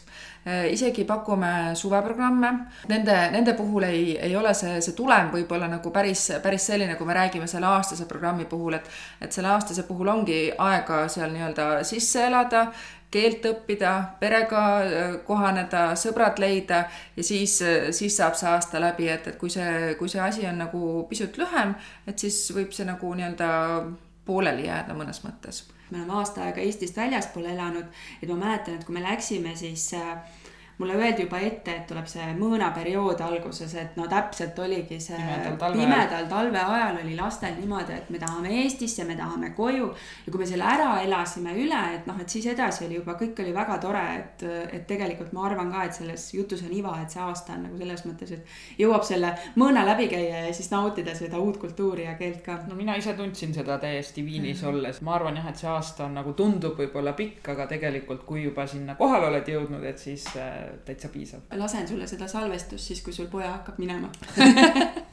[0.47, 2.51] isegi pakume suveprogramme,
[2.89, 7.07] nende, nende puhul ei, ei ole see, see tulem võib-olla nagu päris, päris selline, kui
[7.09, 8.89] me räägime selle aastase programmi puhul, et
[9.20, 12.66] et selle aastase puhul ongi aega seal nii-öelda sisse elada,
[13.11, 16.84] keelt õppida, perega äh, kohaneda, sõbrad leida
[17.16, 17.59] ja siis,
[17.97, 21.41] siis saab see aasta läbi, et, et kui see, kui see asi on nagu pisut
[21.41, 21.74] lühem,
[22.07, 23.51] et siis võib see nagu nii-öelda
[24.28, 27.89] pooleli jääda mõnes mõttes me oleme aasta aega Eestist väljaspool elanud,
[28.22, 30.18] et ma mäletan, et kui me läksime, siis äh,
[30.79, 35.57] mulle öeldi juba ette, et tuleb see mõõnaperiood alguses, et no täpselt oligi see pimedal
[35.59, 39.89] talve, pimedal talve ajal oli lastel niimoodi, et me tahame Eestisse, me tahame koju.
[40.26, 43.43] ja kui me selle ära elasime üle, et noh, et siis edasi oli juba, kõik
[43.43, 44.45] oli väga tore, et,
[44.79, 47.83] et tegelikult ma arvan ka, et selles jutus on iva, et see aasta on nagu
[47.83, 52.14] selles mõttes, et jõuab selle mõõna läbi käia ja siis nautida seda uut kultuuri ja
[52.20, 52.61] keelt ka.
[52.68, 54.79] no mina ise tundsin seda täiesti Viinis mm -hmm.
[54.79, 58.45] olles, ma arvan jah, et see aasta on nagu tundub võib-olla pikk, aga tegelikult, kui
[58.45, 61.41] juba sinna kohale oled jõudnud, et siis äh, täitsa piisav.
[61.57, 64.11] lasen sulle seda salvestust siis, kui sul poja hakkab minema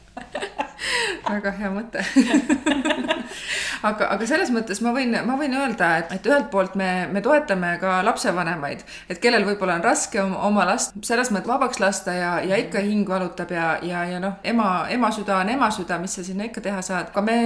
[1.26, 2.06] väga hea mõte
[3.90, 7.22] aga, aga selles mõttes ma võin, ma võin öelda, et, et ühelt poolt me, me
[7.26, 12.16] toetame ka lapsevanemaid, et kellel võib-olla on raske oma, oma last selles mõttes vabaks lasta
[12.16, 16.00] ja, ja ikka hing valutab ja, ja, ja noh, ema, ema süda on ema süda,
[16.02, 17.12] mis sa sinna ikka teha saad.
[17.14, 17.38] aga me,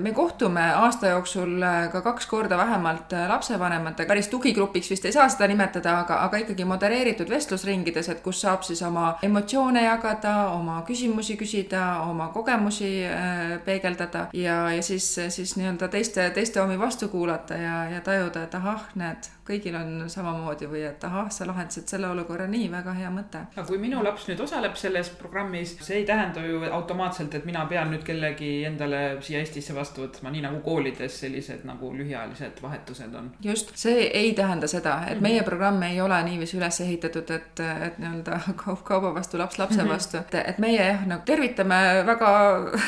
[0.00, 5.48] me kohtume aasta jooksul ka kaks korda vähemalt lapsevanematega, päris tugigrupiks vist ei saa seda
[5.50, 11.38] nimetada, aga, aga ikkagi modereeritud vestlusringides, et kus saab siis oma emotsioone jagada, oma küsimusi
[11.40, 17.58] küsida, oma kogemusi äh, peegeldada ja, ja siis, siis nii-öelda teiste, teiste omi vastu kuulata
[17.58, 22.08] ja, ja tajuda, et ahah, näed, kõigil on samamoodi või et ahah, sa lahendasid selle
[22.08, 23.44] olukorra nii, väga hea mõte.
[23.54, 27.66] aga kui minu laps nüüd osaleb selles programmis, see ei tähenda ju automaatselt, et mina
[27.70, 33.14] pean nüüd kellegi endale siia Eestisse vastu võtma, nii nagu koolides sellised nagu lühiajalised vahetused
[33.20, 33.30] on.
[33.44, 35.48] just, see ei tähenda seda, et meie mhm.
[35.48, 39.92] programm ei ole niiviisi üles ehitatud, et, et nii-öelda kaup kauba vastu, laps lapse mhm.
[39.92, 42.32] vastu, et, et meie jah, nagu tervitame väga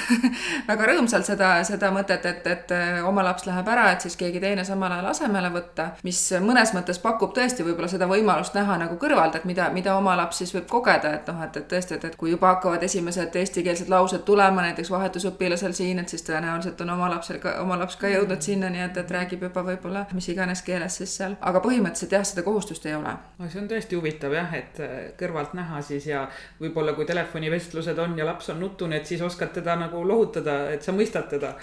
[0.71, 2.75] väga rõõmsalt seda, seda mõtet, et, et
[3.07, 6.99] oma laps läheb ära, et siis keegi teine samal ajal asemele võtta, mis mõnes mõttes
[7.03, 10.67] pakub tõesti võib-olla seda võimalust näha nagu kõrvalt, et mida, mida oma laps siis võib
[10.71, 14.65] kogeda, et noh, et, et tõesti, et, et kui juba hakkavad esimesed eestikeelsed laused tulema
[14.67, 18.83] näiteks vahetusõpilasel siin, et siis tõenäoliselt on oma lapsel ka, oma laps ka jõudnud sinnani,
[18.87, 22.87] et, et räägib juba võib-olla mis iganes keeles siis seal, aga põhimõtteliselt jah, seda kohustust
[22.87, 23.15] ei ole.
[23.39, 26.27] no see on tõesti huvitav jah, et äh, kõrvalt näha siis ja
[26.61, 30.87] võib-olla kui telefonivestlused on ja laps on nutune, et siis oskad teda nagu lohutada, et
[30.87, 31.55] sa mõistad teda.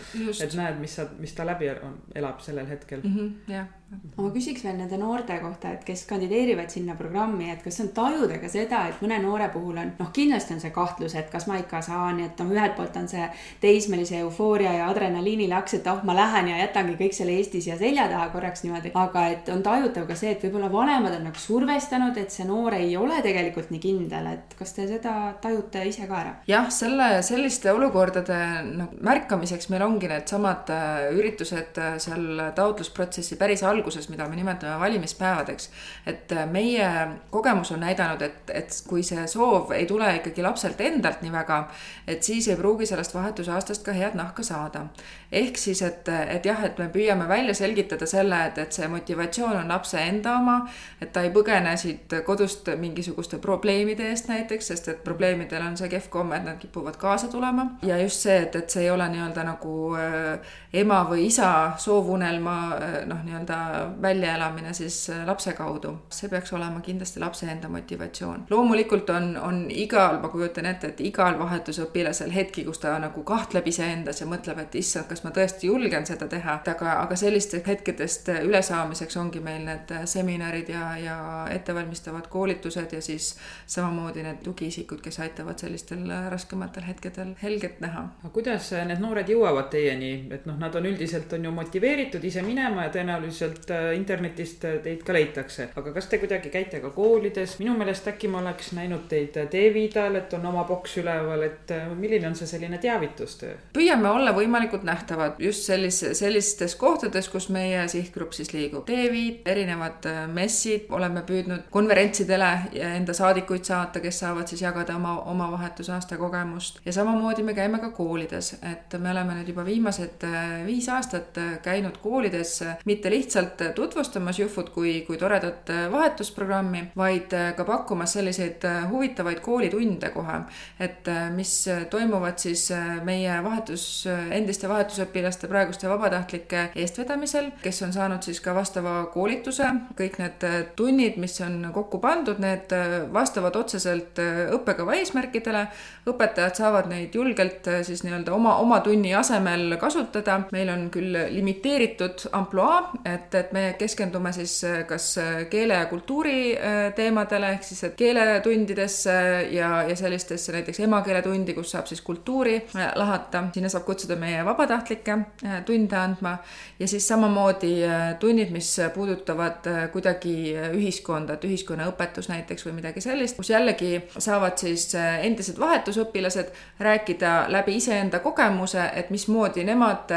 [0.42, 3.16] et näed, mis sa, mis ta läbi on, elab sellel hetkel mm.
[3.16, 3.72] -hmm, jah
[4.18, 8.38] ma küsiks veel nende noorte kohta, et kes kandideerivad sinna programmi, et kas on tajuda
[8.42, 11.58] ka seda, et mõne noore puhul on noh, kindlasti on see kahtlus, et kas ma
[11.62, 13.26] ikka saan, et noh, ühelt poolt on see
[13.64, 18.06] teismelise eufooria ja adrenaliinilaks, et oh, ma lähen ja jätangi kõik selle Eesti siia selja
[18.12, 22.18] taha korraks niimoodi, aga et on tajutav ka see, et võib-olla vanemad on nagu survestanud,
[22.22, 26.20] et see noor ei ole tegelikult nii kindel, et kas te seda tajute ise ka
[26.22, 26.36] ära?
[26.50, 33.64] jah, selle, selliste olukordade nagu märkamiseks meil ongi needsamad äh, üritused äh, seal taotlusprotsessi päris
[33.66, 35.70] alguses alguses, mida me nimetame valimispäevadeks.
[36.06, 40.82] et äh, meie kogemus on näidanud, et, et kui see soov ei tule ikkagi lapselt
[40.82, 41.68] endalt nii väga,
[42.08, 44.86] et siis ei pruugi sellest vahetusaastast ka head nahka saada.
[45.32, 49.58] ehk siis, et, et jah, et me püüame välja selgitada selle, et, et see motivatsioon
[49.58, 50.58] on lapse enda oma,
[51.02, 55.90] et ta ei põgene siit kodust mingisuguste probleemide eest näiteks, sest et probleemidel on see
[55.92, 57.68] kehv komme, et nad kipuvad kaasa tulema.
[57.84, 62.58] ja just see, et, et see ei ole nii-öelda nagu äh, ema või isa soovunelma
[62.78, 63.63] äh, noh, nii-öelda
[64.02, 65.98] väljaelamine siis äh, lapse kaudu.
[66.10, 68.46] see peaks olema kindlasti lapse enda motivatsioon.
[68.50, 73.68] loomulikult on, on igal, ma kujutan ette, et igal vahetusõpilasel hetki, kus ta nagu kahtleb
[73.68, 78.30] iseendas ja mõtleb, et issand, kas ma tõesti julgen seda teha, aga, aga sellistest hetkedest
[78.34, 81.18] ülesaamiseks ongi meil need seminarid ja, ja
[81.52, 83.34] ettevalmistavad koolitused ja siis
[83.68, 88.08] samamoodi need tugiisikud, kes aitavad sellistel raskematel hetkedel helget näha.
[88.24, 92.42] aga kuidas need noored jõuavad teieni, et noh, nad on üldiselt on ju motiveeritud ise
[92.46, 95.70] minema ja tõenäoliselt sealt äh, internetist äh, teid ka leitakse.
[95.76, 99.48] aga kas te kuidagi käite ka koolides, minu meelest äkki ma oleks näinud teid äh,
[99.48, 103.56] T-Viidal, et on oma boks üleval, et milline on see selline teavitustöö?
[103.78, 108.86] püüame olla võimalikult nähtavad just sellise, sellistes kohtades, kus meie sihtgrupp siis liigub.
[108.88, 112.52] T-Viit, erinevad messid, oleme püüdnud konverentsidele
[112.94, 117.80] enda saadikuid saata, kes saavad siis jagada oma, oma vahetusaasta kogemust ja samamoodi me käime
[117.82, 120.26] ka koolides, et me oleme nüüd juba viimased
[120.66, 127.34] viis aastat käinud koolides mitte lihtsalt lihtsalt tutvustamas Jufut kui, kui toredat äh, vahetusprogrammi, vaid
[127.34, 130.40] äh, ka pakkumas selliseid äh, huvitavaid koolitunde kohe.
[130.80, 132.72] et mis toimuvad siis
[133.04, 139.68] meie vahetus, endiste vahetusõpilaste, praeguste vabatahtlike eestvedamisel, kes on saanud siis ka vastava koolituse.
[140.00, 142.74] kõik need tunnid, mis on kokku pandud, need
[143.14, 144.20] vastavad otseselt
[144.52, 145.68] õppekava eesmärkidele.
[146.10, 150.42] õpetajad saavad neid julgelt siis nii-öelda oma, oma tunni asemel kasutada.
[150.52, 155.86] meil on küll limiteeritud ampluaa, et, et me keskendume siis äh, kas äh, keele ja
[155.86, 159.14] kultuuri äh, teemadele, ehk siis et keeletundidesse
[159.52, 162.56] ja, ja sellistesse näiteks emakeeletundi, kus saab siis kultuuri
[162.96, 165.18] lahata, sinna saab kutsuda meie vabatahtlikke
[165.66, 166.36] tunde andma.
[166.80, 167.74] Ja siis samamoodi
[168.20, 174.90] tunnid, mis puudutavad kuidagi ühiskonda, et ühiskonnaõpetus näiteks või midagi sellist, kus jällegi saavad siis
[174.96, 176.52] endised vahetusõpilased
[176.84, 180.12] rääkida läbi iseenda kogemuse, et mismoodi nemad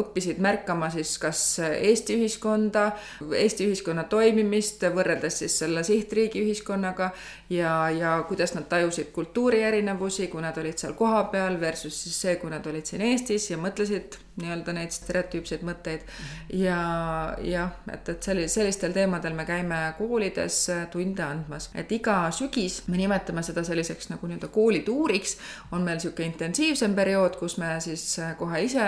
[0.00, 2.92] õppisid märkama siis kas Eesti ühiskonda, ühiskonda,
[3.36, 7.10] Eesti ühiskonna toimimist võrreldes siis selle sihtriigi ühiskonnaga
[7.50, 12.36] ja, ja kuidas nad tajusid kultuuri erinevusi, kui nad olid seal kohapeal versus siis see,
[12.36, 16.06] kui nad olid siin Eestis ja mõtlesid nii-öelda neid stereotüüpseid mõtteid.
[16.54, 16.78] ja
[17.44, 20.58] jah, et, et selli-, sellistel teemadel me käime koolides
[20.92, 25.36] tunde andmas, et iga sügis me nimetame seda selliseks nagu nii-öelda koolituuriks,
[25.72, 28.04] on meil niisugune intensiivsem periood, kus me siis
[28.38, 28.86] kohe ise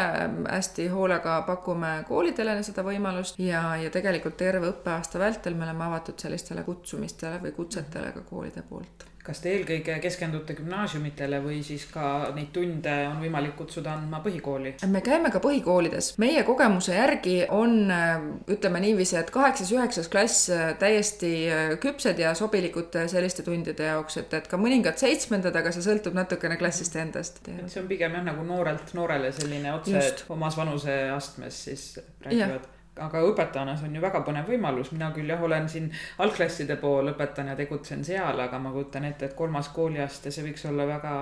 [0.49, 6.19] hästi hoolega pakume koolidele seda võimalust ja, ja tegelikult terve õppeaasta vältel me oleme avatud
[6.21, 12.33] sellistele kutsumistele või kutsetele ka koolide poolt kas te eelkõige keskendute gümnaasiumitele või siis ka
[12.35, 14.75] neid tunde on võimalik kutsuda andma põhikooli?
[14.91, 16.13] me käime ka põhikoolides.
[16.23, 17.87] meie kogemuse järgi on,
[18.51, 20.51] ütleme niiviisi, et kaheksas-üheksas klass
[20.83, 21.33] täiesti
[21.83, 26.59] küpsed ja sobilikud selliste tundide jaoks, et, et ka mõningad seitsmendad, aga see sõltub natukene
[26.59, 27.43] klassist endast.
[27.47, 31.91] et see on pigem jah, nagu noorelt noorele selline otse omas vanuseastmes siis
[32.27, 35.87] räägivad aga õpetajana see on ju väga põnev võimalus, mina küll jah, olen siin
[36.21, 40.67] algklasside pool õpetan ja tegutsen seal, aga ma kujutan ette, et kolmas kooliaste, see võiks
[40.69, 41.15] olla väga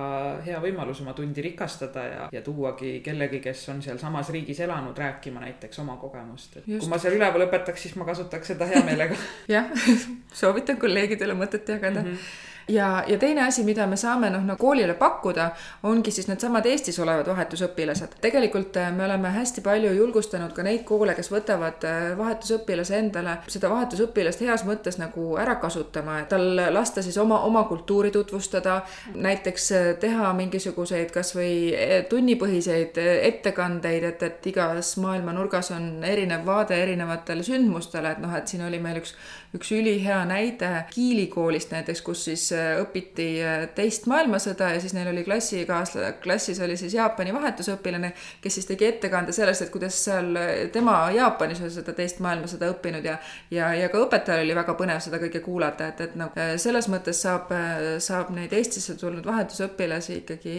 [0.45, 5.43] hea võimalus oma tundi rikastada ja, ja tuuagi kellegi, kes on sealsamas riigis elanud, rääkima
[5.45, 6.83] näiteks oma kogemust, et Just.
[6.83, 9.15] kui ma seal üleval õpetaks, siis ma kasutaks seda hea meelega
[9.55, 9.71] jah,
[10.35, 12.15] soovitan kolleegidele mõtet jagada mm.
[12.15, 15.49] -hmm ja, ja teine asi, mida me saame noh, no koolile pakkuda,
[15.83, 18.17] ongi siis needsamad Eestis olevad vahetusõpilased.
[18.21, 23.37] tegelikult äh, me oleme hästi palju julgustanud ka neid koole, kes võtavad äh, vahetusõpilase endale
[23.51, 28.81] seda vahetusõpilast heas mõttes nagu ära kasutama, et tal lasta siis oma, oma kultuuri tutvustada,
[29.15, 31.51] näiteks äh, teha mingisuguseid kasvõi
[32.09, 38.47] tunnipõhiseid ettekandeid, et, et igas maailma nurgas on erinev vaade erinevatele sündmustele, et noh, et
[38.47, 39.15] siin oli meil üks,
[39.55, 45.09] üks ülihea näide Kiili koolist näiteks, kus siis õpiti äh, teist maailmasõda ja siis neil
[45.11, 50.31] oli klassikaaslane, klassis oli siis Jaapani vahetusõpilane, kes siis tegi ettekande sellest, et kuidas seal
[50.39, 53.17] äh, tema Jaapanis on seda teist maailmasõda õppinud ja
[53.51, 56.31] ja, ja ka õpetajal oli väga põnev seda kõike kuulata, et, et noh,
[56.61, 57.51] selles mõttes saab,
[57.99, 60.57] saab neid Eestisse tulnud vahetusõpilasi ikkagi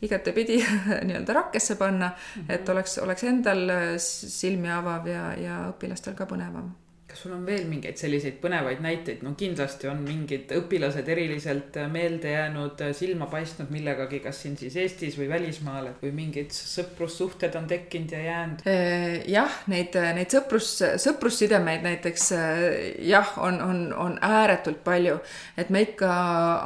[0.00, 0.60] igatepidi
[1.06, 2.54] nii-öelda rakkesse panna mm, -hmm.
[2.54, 3.66] et oleks, oleks endal
[4.00, 6.72] silmi avav ja, ja õpilastel ka põnevam
[7.10, 12.34] kas sul on veel mingeid selliseid põnevaid näiteid, no kindlasti on mingid õpilased eriliselt meelde
[12.34, 17.68] jäänud, silma paistnud millegagi, kas siin siis Eestis või välismaal, et või mingid sõprussuhted on
[17.70, 18.64] tekkinud ja jäänud?
[18.70, 22.30] Äh, jah, neid, neid sõprus, sõprussidemeid näiteks
[23.06, 25.18] jah, on, on, on ääretult palju.
[25.58, 26.10] et me ikka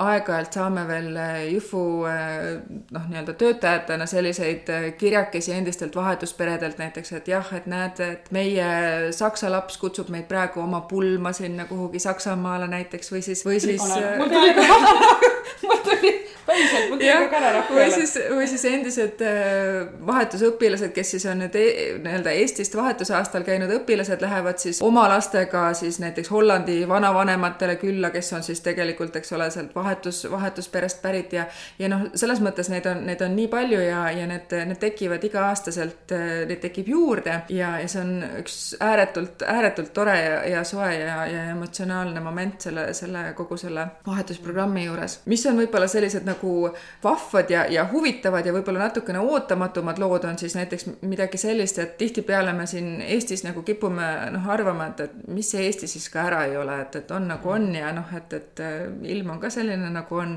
[0.05, 1.11] aeg-ajalt saame veel
[1.51, 8.69] Jufu noh, nii-öelda töötajatena selliseid kirjakesi endistelt vahetusperedelt näiteks, et jah, et näed, et meie
[9.17, 13.83] saksa laps kutsub meid praegu oma pulma sinna kuhugi Saksamaale näiteks või siis, või siis.
[14.19, 14.65] mul tuli ka,
[15.69, 16.15] mul tuli
[16.47, 17.85] päriselt, mul tuli ka kanarahv peale.
[17.85, 21.65] või siis, või siis endised äh, vahetusõpilased, kes siis on nüüd e
[22.05, 28.33] nii-öelda Eestist vahetusaastal käinud õpilased, lähevad siis oma lastega siis näiteks Hollandi vanavanematele külla, kes
[28.37, 31.47] on siis tegelikult, eks ole, sealt vahetus, vahetusperest pärit ja
[31.79, 35.25] ja noh, selles mõttes neid on, neid on nii palju ja, ja need, need tekivad
[35.25, 40.65] iga-aastaselt, äh, neid tekib juurde ja, ja see on üks ääretult, ääretult tore ja, ja
[40.69, 45.21] soe ja, ja emotsionaalne moment selle, selle kogu selle vahetusprogrammi juures.
[45.31, 46.71] mis on võib-olla sellised nagu nagu
[47.03, 51.97] vahvad ja, ja huvitavad ja võib-olla natukene ootamatumad lood on siis näiteks midagi sellist, et
[51.99, 56.25] tihtipeale me siin Eestis nagu kipume noh, arvama, et, et mis see Eesti siis ka
[56.29, 59.41] ära ei ole, et, et on nagu on ja noh, et, et äh, ilm on
[59.43, 60.37] ka selline nagu on.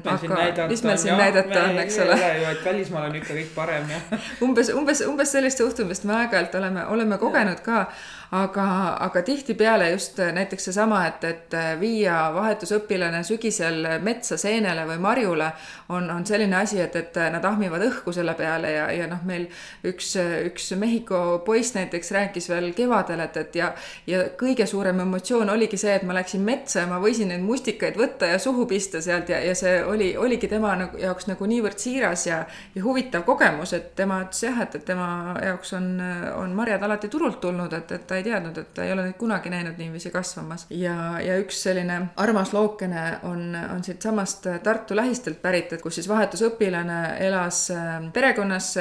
[0.69, 2.19] mis meil siin näidata on, eks ole.
[2.51, 4.01] et välismaal on ikka kõik parem ja
[4.45, 7.87] umbes, umbes, umbes sellist suhtumist me aeg-ajalt oleme, oleme kogenud ka
[8.31, 15.47] aga, aga tihtipeale just näiteks seesama, et, et viia vahetusõpilane sügisel metsa seenele või marjule
[15.95, 19.47] on, on selline asi, et, et nad ahmivad õhku selle peale ja, ja noh, meil
[19.87, 20.15] üks,
[20.49, 23.71] üks Mehhiko poiss näiteks rääkis veel kevadel, et, et ja,
[24.07, 27.95] ja kõige suurem emotsioon oligi see, et ma läksin metsa ja ma võisin neid mustikaid
[27.99, 31.79] võtta ja suhu pista sealt ja, ja see oli, oligi tema nagu, jaoks nagu niivõrd
[31.79, 32.43] siiras ja,
[32.75, 35.89] ja huvitav kogemus, et tema ütles jah, et, et tema jaoks on,
[36.35, 39.17] on marjad alati turult tulnud, et, et ta ei teadnud, et ta ei ole neid
[39.19, 40.67] kunagi näinud niiviisi kasvamas.
[40.69, 46.09] ja, ja üks selline armas lookene on, on siitsamast Tartu lähistelt pärit, et kus siis
[46.09, 48.73] vahetusõpilane elas äh, perekonnas,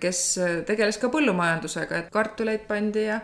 [0.00, 0.22] kes
[0.66, 3.20] tegeles ka põllumajandusega, et kartuleid pandi ja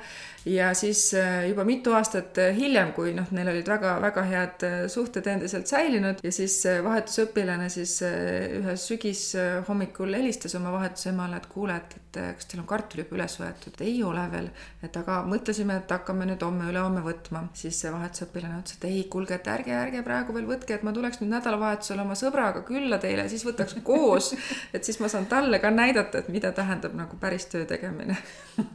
[0.46, 4.78] ja siis äh, juba mitu aastat äh, hiljem, kui noh, neil olid väga-väga head äh,
[4.90, 11.96] suhted endiselt säilinud ja siis vahetusõpilane siis ühel sügishommikul helistas oma vahetusemale, et kuule, et,
[12.18, 13.78] et kas teil on kartul juba üles võetud?
[13.86, 14.50] ei ole veel,
[14.82, 17.46] et aga mõtlesime, et hakkame nüüd homme-ülehomme võtma.
[17.54, 20.92] siis see vahetusõpilane ütles, et ei, kuulge, et ärge, ärge praegu veel võtke, et ma
[20.92, 24.32] tuleks nüüd nädalavahetusel oma sõbraga külla teie keele, siis võtaks koos,
[24.74, 28.16] et siis ma saan talle ka näidata, et mida tähendab nagu päris töö tegemine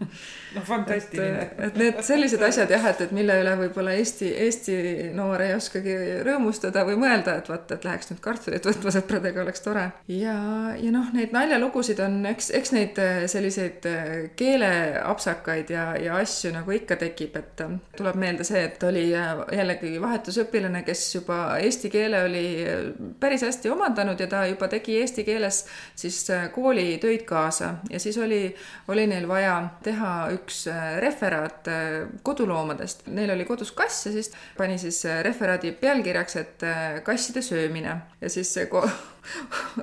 [0.55, 1.47] noh, fantastiline.
[1.67, 4.77] et need sellised asjad jah, et, et mille üle võib-olla Eesti, Eesti
[5.17, 5.95] noor ei oskagi
[6.27, 9.87] rõõmustada või mõelda, et vot, et läheks nüüd kartulit võtma sõpradega, oleks tore.
[10.11, 10.37] ja,
[10.77, 16.51] ja noh, neid naljalugusid on, eks, eks neid äh, selliseid äh, keeleapsakaid ja, ja asju
[16.55, 21.91] nagu ikka tekib, et äh, tuleb meelde see, et oli jällegi vahetusõpilane, kes juba eesti
[21.93, 22.45] keele oli
[23.19, 25.63] päris hästi omandanud ja ta juba tegi eesti keeles
[25.95, 26.19] siis
[26.53, 28.55] koolitöid kaasa ja siis oli,
[28.87, 33.07] oli neil vaja teha üks äh, referaat äh, koduloomadest.
[33.13, 36.65] Neil oli kodus kass ja siis pani siis äh, referaadi pealkirjaks, et
[37.03, 38.87] kasside söömine ja siis see ko-,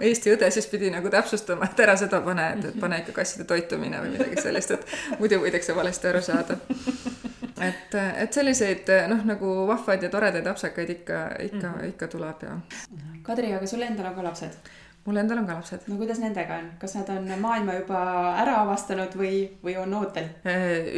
[0.01, 3.47] Eesti õde siis pidi nagu täpsustama, et ära seda pane, et, et pane ikka kasside
[3.49, 6.59] toitumine või midagi sellist, et muidu võidakse valesti aru saada.
[7.69, 11.93] et, et selliseid noh, nagu vahvaid ja toredaid apsakaid ikka, ikka mm, -hmm.
[11.95, 12.57] ikka tuleb ja.
[13.23, 14.73] Kadri, aga sul endal on ka lapsed?
[15.05, 15.85] mul endal on ka lapsed.
[15.87, 18.01] no kuidas nendega on, kas nad on maailma juba
[18.41, 19.35] ära avastanud või,
[19.65, 20.31] või on ootel?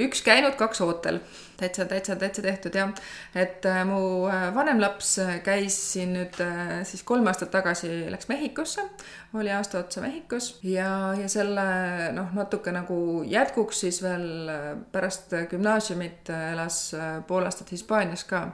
[0.06, 1.18] Üks käinud, kaks ootel.
[1.56, 2.92] Täitsa, täitsa, täitsa tehtud jah.
[3.34, 6.40] et äh, mu äh, vanem laps käis siin nüüd
[6.84, 8.82] siis kolm aastat tagasi, läks Mehhikosse,
[9.34, 11.66] oli aasta otsa Mehhikos ja, ja selle
[12.16, 14.50] noh, natuke nagu jätkuks siis veel
[14.92, 16.80] pärast gümnaasiumit elas
[17.26, 18.46] pool aastat Hispaanias ka.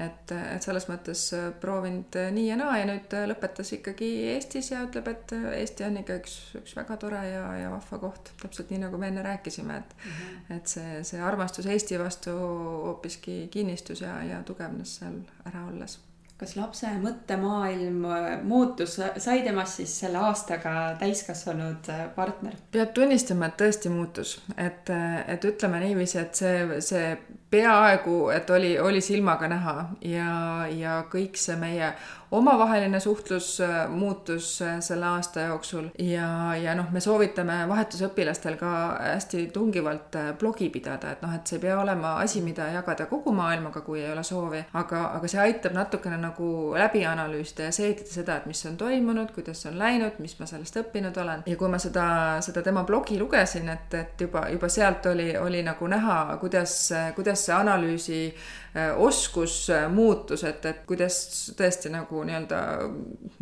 [0.00, 1.26] et, et selles mõttes
[1.60, 5.98] proovinud nii ja naa ja nüüd lõpetas ikkagi Eestis ja ütleb, et äh, Eesti on
[6.00, 9.76] ikka üks, üks väga tore ja, ja vahva koht, täpselt nii, nagu me enne rääkisime,
[9.82, 10.56] et mm -hmm.
[10.56, 15.98] et see, see armastus Eesti vastu hoopiski kinnistus ja, ja tugevnes seal ära olles
[16.40, 22.56] kas lapse mõttemaailm äh, muutus, sai temast siis selle aastaga täiskasvanud äh, partner?
[22.72, 24.88] peab tunnistama, et tõesti muutus, et,
[25.28, 27.10] et ütleme niiviisi, et see, see
[27.50, 29.76] peaaegu, et oli, oli silmaga näha
[30.06, 30.32] ja,
[30.70, 31.92] ja kõik see meie
[32.30, 35.88] omavaheline suhtlus äh, muutus äh, selle aasta jooksul.
[35.98, 41.46] Ja, ja noh, me soovitame vahetusõpilastel ka hästi tungivalt äh, blogi pidada, et noh, et
[41.50, 45.30] see ei pea olema asi, mida jagada kogu maailmaga, kui ei ole soovi, aga, aga
[45.30, 49.78] see aitab natukene nagu läbi analüüsida ja seedida seda, et mis on toimunud, kuidas on
[49.78, 51.44] läinud, mis ma sellest õppinud olen.
[51.50, 52.06] Ja kui ma seda,
[52.46, 56.78] seda tema blogi lugesin, et, et juba, juba sealt oli, oli nagu näha, kuidas,
[57.18, 58.20] kuidas see analüüsi
[58.74, 61.16] Äh, oskus äh, muutus, et, et kuidas
[61.58, 62.58] tõesti nagu nii-öelda,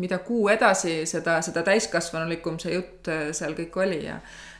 [0.01, 4.15] mida kuu edasi, seda, seda täiskasvanulikum see jutt äh, seal kõik oli ja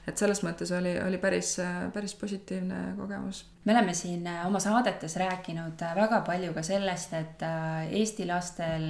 [0.09, 1.57] et selles mõttes oli, oli päris,
[1.95, 3.45] päris positiivne kogemus.
[3.65, 8.27] me oleme siin äh, oma saadetes rääkinud äh, väga palju ka sellest, et äh, eesti
[8.27, 8.87] lastel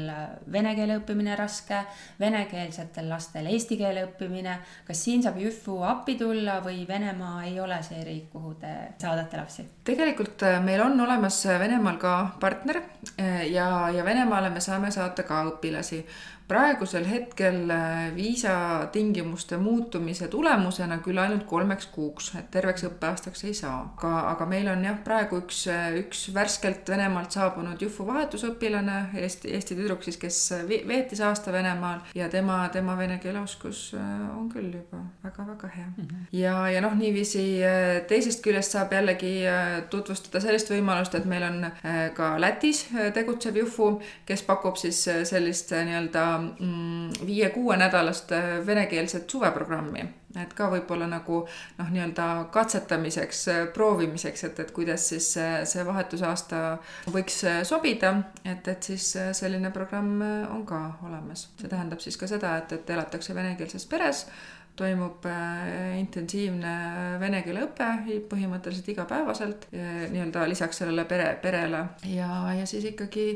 [0.53, 1.81] vene keele õppimine raske,
[2.21, 4.59] venekeelsetel lastel eesti keele õppimine.
[4.87, 9.41] kas siin saab Jüfu appi tulla või Venemaa ei ole see riik, kuhu te saadate
[9.41, 9.67] lapsi?
[9.89, 12.83] tegelikult meil on olemas Venemaal ka partner
[13.51, 16.05] ja, ja Venemaale me saame saata ka õpilasi
[16.49, 23.83] praegusel hetkel äh, viisatingimuste muutumise tulemusena küll ainult kolmeks kuuks, et terveks õppeaastaks ei saa.
[23.85, 29.53] aga, aga meil on jah, praegu üks, äh, üks värskelt Venemaalt saabunud Jufu vahetusõpilane, Eesti,
[29.59, 30.39] Eesti tüdruk siis, kes
[30.69, 35.87] veetis aasta Venemaal ja tema, tema vene keele oskus äh, on küll juba väga-väga hea
[35.87, 36.07] mm.
[36.07, 36.25] -hmm.
[36.33, 37.45] ja, ja noh, niiviisi
[38.09, 39.35] teisest küljest saab jällegi
[39.91, 41.67] tutvustada sellist võimalust, et meil on
[42.15, 43.91] ka Lätis tegutsev Jufu,
[44.27, 46.38] kes pakub siis sellist nii-öelda
[47.27, 50.05] viie-kuuenädalast äh, venekeelset suveprogrammi,
[50.43, 51.41] et ka võib-olla nagu
[51.79, 56.63] noh, nii-öelda katsetamiseks, äh, proovimiseks, et, et kuidas siis see, see vahetusaasta
[57.15, 58.15] võiks äh, sobida,
[58.45, 60.23] et, et siis selline programm
[60.53, 61.49] on ka olemas.
[61.61, 64.27] see tähendab siis ka seda, et, et elatakse venekeelses peres
[64.79, 66.75] toimub äh, intensiivne
[67.21, 67.89] vene keele õpe
[68.31, 71.85] põhimõtteliselt igapäevaselt nii-öelda lisaks sellele pere, perele.
[72.13, 73.27] Ja, ja siis ikkagi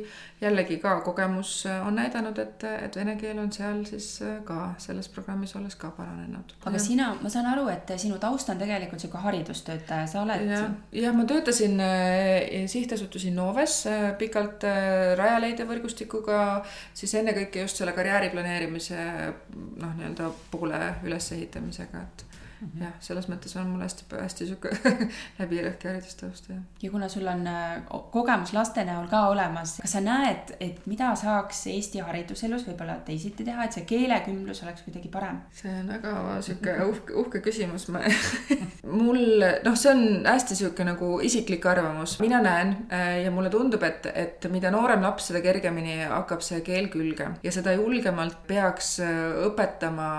[0.43, 1.55] jällegi ka kogemus
[1.86, 4.09] on näidanud, et, et vene keel on seal siis
[4.45, 6.55] ka selles programmis olles ka paranenud.
[6.64, 6.82] aga ja.
[6.82, 10.47] sina, ma saan aru, et sinu taust on tegelikult sihuke haridustöötaja, sa oled.
[10.51, 10.68] jah,
[10.99, 14.66] ja, ma töötasin äh, sihtasutus Innoves äh, pikalt
[15.18, 16.62] Rajaleidja võrgustikuga,
[16.95, 18.99] siis ennekõike just selle karjääri planeerimise
[19.80, 22.26] noh, nii-öelda poole üles ülesehitamisega, et.
[22.79, 24.71] Jah, selles mõttes on mul hästi, hästi sihuke
[25.41, 26.61] läbirõhk haridustaust jah.
[26.83, 27.83] ja kuna sul on äh,
[28.15, 33.47] kogemus laste näol ka olemas, kas sa näed, et mida saaks Eesti hariduselus võib-olla teisiti
[33.47, 35.41] teha, et see keelekümblus oleks kuidagi parem?
[35.57, 36.15] see on väga
[36.47, 38.05] sihuke uhke, uhke küsimus, ma
[39.03, 39.23] mul
[39.65, 44.07] noh, see on hästi sihuke nagu isiklik arvamus, mina näen äh, ja mulle tundub, et,
[44.15, 49.21] et mida noorem laps, seda kergemini hakkab see keel külge ja seda julgemalt peaks äh,
[49.49, 50.11] õpetama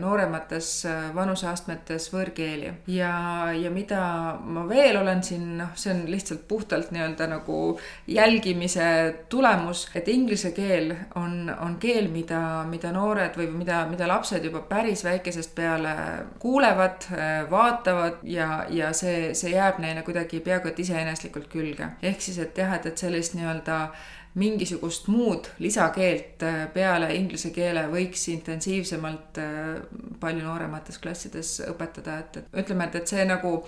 [0.00, 0.68] nooremates
[1.14, 6.90] vanuseastmetes õppeastmetes võõrkeeli ja, ja mida ma veel olen siin, noh, see on lihtsalt puhtalt
[6.92, 13.84] nii-öelda nagu jälgimise tulemus, et inglise keel on, on keel, mida, mida noored või mida,
[13.90, 15.94] mida lapsed juba päris väikesest peale
[16.38, 17.06] kuulevad,
[17.50, 21.94] vaatavad ja, ja see, see jääb neile kuidagi peaaegu et iseeneslikult külge.
[22.02, 23.86] ehk siis, et jah, et, et sellist nii-öelda
[24.34, 29.82] mingisugust muud lisakeelt äh, peale inglise keele võiks intensiivsemalt äh,
[30.20, 33.58] palju nooremates klassides õpetada, et, et ütleme, et, et see nagu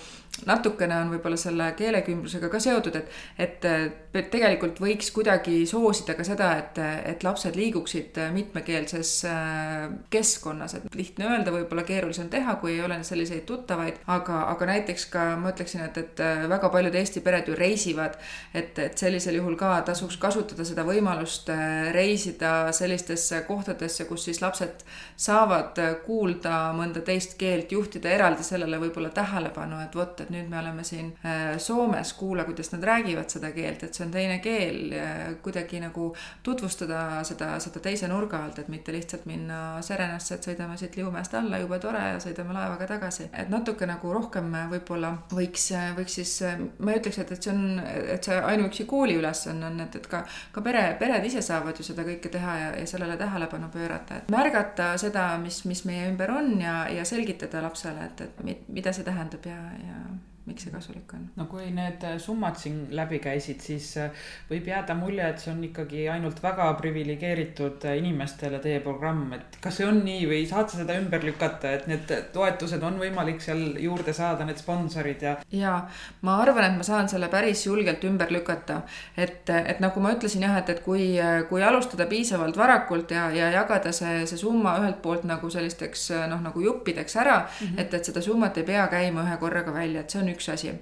[0.48, 6.48] natukene on võib-olla selle keelekümblusega ka seotud, et, et tegelikult võiks kuidagi soosida ka seda,
[6.62, 6.80] et,
[7.12, 13.02] et lapsed liiguksid mitmekeelses äh, keskkonnas, et lihtne öelda, võib-olla keerulisem teha, kui ei ole
[13.04, 17.60] selliseid tuttavaid, aga, aga näiteks ka ma ütleksin, et, et väga paljud Eesti pered ju
[17.60, 18.16] reisivad,
[18.56, 24.40] et, et sellisel juhul ka tasuks kasutada seda võimalust äh, reisida sellistesse kohtadesse, kus siis
[24.42, 24.84] lapsed
[25.16, 30.60] saavad kuulda mõnda teist keelt, juhtida eraldi sellele võib-olla tähelepanu, et vot, et nüüd me
[30.60, 34.94] oleme siin äh, Soomes, kuula, kuidas nad räägivad seda keelt, et see on teine keel,
[35.42, 36.10] kuidagi nagu
[36.46, 41.34] tutvustada seda, seda teise nurga alt, et mitte lihtsalt minna Serenasse, et sõidame siit Liumäest
[41.34, 43.28] alla, jube tore ja sõidame laevaga tagasi.
[43.32, 46.34] et natuke nagu rohkem võib-olla võiks, võiks siis,
[46.78, 47.80] ma ei ütleks, et, et see on,
[48.14, 51.86] et see ainuüksi kooli ülesanne on, et, et ka, ka pere, pered ise saavad ju
[51.86, 56.30] seda kõike teha ja, ja sellele tähelepanu pöörata, et märgata seda, mis, mis meie ümber
[56.34, 59.98] on ja, ja selgitada lapsele, et, et mida see tähendab ja, ja
[60.44, 61.24] miks see kasulik on?
[61.38, 65.62] no kui need summad siin läbi käisid, siis äh, võib jääda mulje, et see on
[65.64, 70.82] ikkagi ainult väga priviligeeritud inimestele teie programm, et kas see on nii või saad sa
[70.82, 75.34] seda ümber lükata, et need toetused on võimalik seal juurde saada, need sponsorid ja?
[75.54, 75.78] ja
[76.26, 78.82] ma arvan, et ma saan selle päris julgelt ümber lükata,
[79.16, 81.08] et, et nagu ma ütlesin jah, et, et kui,
[81.48, 86.44] kui alustada piisavalt varakult ja, ja jagada see, see summa ühelt poolt nagu sellisteks noh,
[86.44, 87.80] nagu juppideks ära mm, -hmm.
[87.80, 90.74] et, et seda summat ei pea käima ühe korraga välja, et see on üks asi.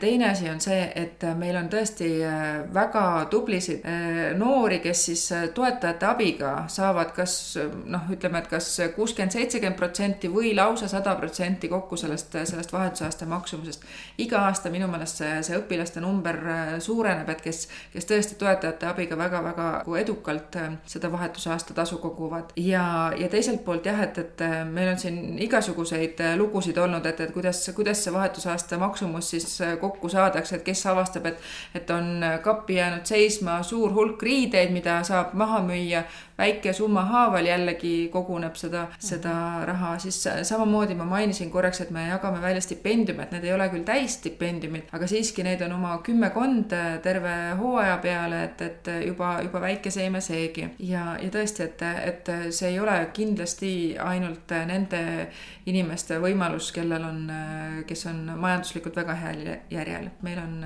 [0.00, 5.24] Teine asi on see, et meil on tõesti äh, väga tublisid äh, noori, kes siis
[5.36, 7.34] äh, toetajate abiga saavad kas
[7.84, 13.28] noh, ütleme, et kas kuuskümmend, seitsekümmend protsenti või lausa sada protsenti kokku sellest, sellest vahetusaasta
[13.28, 13.84] maksumusest.
[14.18, 16.40] iga aasta minu meelest see, see õpilaste number
[16.80, 19.68] suureneb, et kes, kes tõesti toetajate abiga väga-väga
[20.00, 20.56] edukalt
[20.88, 22.56] seda vahetusaasta tasu koguvad.
[22.56, 27.36] ja, ja teiselt poolt jah, et, et meil on siin igasuguseid lugusid olnud, et, et
[27.36, 31.42] kuidas, kuidas see vahetusaasta maksumus siis äh, kokku saadakse, et kes avastab, et,
[31.74, 36.04] et on kappi jäänud seisma suur hulk riideid, mida saab maha müüa
[36.38, 39.34] väike summa haaval jällegi koguneb seda seda
[39.66, 40.18] raha, siis
[40.48, 44.90] samamoodi ma mainisin korraks, et me jagame välja stipendiume, et need ei ole küll täisstipendiumid,
[44.96, 50.20] aga siiski neid on oma kümmekond terve hooaja peale, et, et juba, juba väike seime
[50.24, 50.68] seegi.
[50.78, 53.72] ja, ja tõesti, et, et see ei ole kindlasti
[54.02, 55.02] ainult nende
[55.66, 57.20] inimeste võimalus, kellel on,
[57.86, 60.58] kes on majanduslikult väga heal järjel, meil on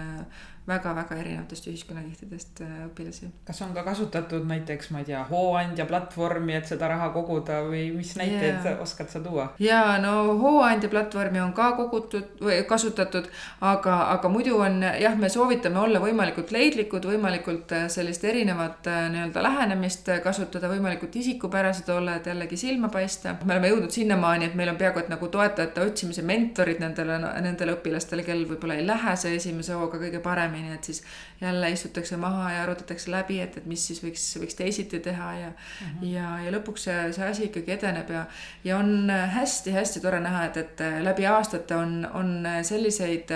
[0.70, 3.30] väga-väga erinevatest ühiskonnakihtidest äh, õpilasi.
[3.46, 7.88] kas on ka kasutatud näiteks, ma ei tea, Hooandja platvormi, et seda raha koguda või
[7.96, 8.80] mis näiteid yeah.
[8.82, 9.50] oskad sa tuua?
[9.62, 13.28] ja no Hooandja platvormi on ka kogutud või kasutatud,
[13.60, 19.06] aga, aga muidu on jah, me soovitame olla võimalikult leidlikud, võimalikult äh, sellist erinevat äh,
[19.14, 23.36] nii-öelda lähenemist kasutada, võimalikult isikupärased olla, et jällegi silma paista.
[23.44, 27.76] me oleme jõudnud sinnamaani, et meil on peaaegu et nagu toetajate otsimise mentorid nendele, nendele
[27.78, 31.02] õpilastele, kellel võib-olla ei lähe see esimese hooga kõige paremini paremini, et siis
[31.40, 35.48] jälle istutakse maha ja arutatakse läbi, et, et mis siis võiks, võiks teisiti teha ja
[35.48, 36.06] mm, -hmm.
[36.12, 38.26] ja, ja lõpuks see, see asi ikkagi edeneb ja,
[38.64, 43.30] ja on hästi-hästi tore näha, et, et läbi aastate on, on selliseid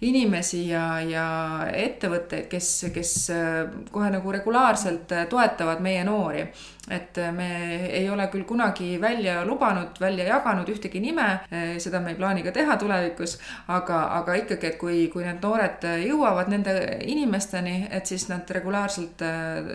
[0.00, 1.24] inimesi ja, ja
[1.76, 3.14] ettevõtteid, kes, kes
[3.92, 6.46] kohe nagu regulaarselt toetavad meie noori.
[6.90, 7.48] et me
[7.86, 11.26] ei ole küll kunagi välja lubanud, välja jaganud ühtegi nime,
[11.78, 13.36] seda me ei plaani ka teha tulevikus,
[13.68, 16.74] aga, aga ikkagi, et kui, kui need noored jõuavad nende
[17.06, 19.22] inimesteni, et siis nad regulaarselt,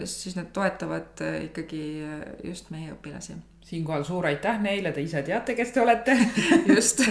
[0.03, 1.84] siis nad toetavad ikkagi
[2.43, 6.13] just meie õpilasi siinkohal suur aitäh neile, te ise teate, kes te olete.
[6.76, 7.01] just.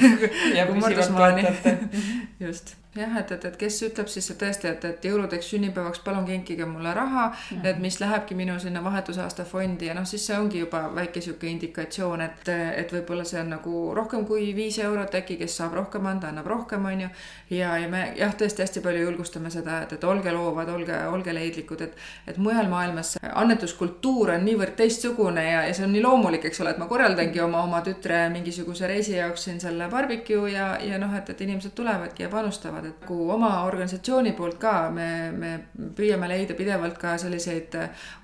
[0.54, 1.78] ja püsivalt toetate.
[2.46, 6.26] just jah, et, et, et kes ütleb siis et tõesti, et, et jõuludeks, sünnipäevaks palun
[6.28, 7.66] kinkige mulle raha mm, -hmm.
[7.66, 11.46] et mis lähebki minu sinna vahetusaasta fondi ja noh, siis see ongi juba väike sihuke
[11.46, 16.06] indikatsioon, et, et võib-olla see on nagu rohkem kui viis eurot äkki, kes saab rohkem
[16.06, 17.08] anda, annab rohkem, on ju.
[17.50, 21.34] ja, ja me jah, tõesti hästi palju julgustame seda, et, et olge loovad, olge, olge
[21.34, 26.44] leidlikud, et, et mujal maailmas annetuskultuur on niivõrd teistsugune ja, ja see on nii loomulik,
[26.44, 30.78] eks ole, et ma korraldangi oma, oma tütre mingisuguse reisi jaoks siin selle barbecue ja,
[30.80, 34.90] ja noh, et, et inimesed tulevadki ja panustavad saada, et kui oma organisatsiooni poolt ka
[34.90, 35.52] me, me
[35.96, 37.74] püüame leida pidevalt ka selliseid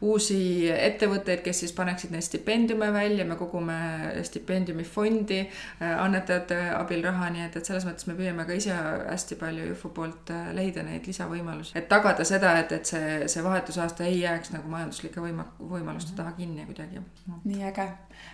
[0.03, 3.79] uusi ettevõtteid, kes siis paneksid neid stipendiume välja, me kogume
[4.27, 5.41] stipendiumifondi
[5.81, 9.93] annetajate abil raha, nii et, et selles mõttes me püüame ka ise hästi palju Jufu
[9.95, 14.71] poolt leida neid lisavõimalusi, et tagada seda, et, et see, see vahetusaasta ei jääks nagu
[14.71, 17.05] majanduslike võima-, võimaluste taha kinni kuidagi.
[17.45, 17.89] nii äge.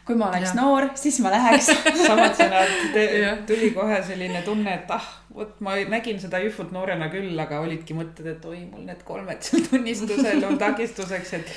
[0.07, 0.59] Kui ma oleks ja.
[0.61, 1.70] noor, siis ma läheks
[2.07, 2.74] samad sõnad,
[3.49, 7.97] tuli kohe selline tunne, et ah, vot ma nägin seda Jüfut noorena küll, aga olidki
[7.97, 11.57] mõtted, et oi, mul need kolmed seal tunnistusel on takistuseks, et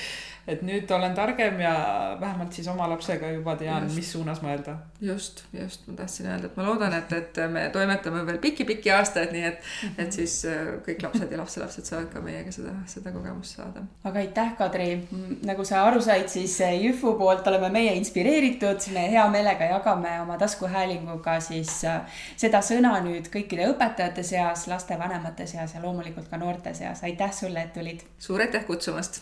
[0.49, 1.73] et nüüd olen targem ja
[2.19, 4.75] vähemalt siis oma lapsega juba tean, mis suunas mõelda.
[5.01, 9.31] just, just, ma tahtsin öelda, et ma loodan, et, et me toimetame veel pikki-pikki aastaid,
[9.35, 9.69] nii et
[10.03, 13.85] et siis äh, kõik lapsed ja lapselapsed saavad ka meiega seda, seda kogemust saada.
[14.03, 14.89] aga aitäh, Kadri,
[15.47, 20.37] nagu sa aru said, siis Jüfu poolt oleme meie inspireeritud, me hea meelega jagame oma
[20.41, 26.73] taskuhäälinguga siis äh, seda sõna nüüd kõikide õpetajate seas, lastevanemate seas ja loomulikult ka noorte
[26.73, 27.03] seas.
[27.03, 28.05] aitäh sulle, et tulid.
[28.19, 29.21] suur aitäh kutsumast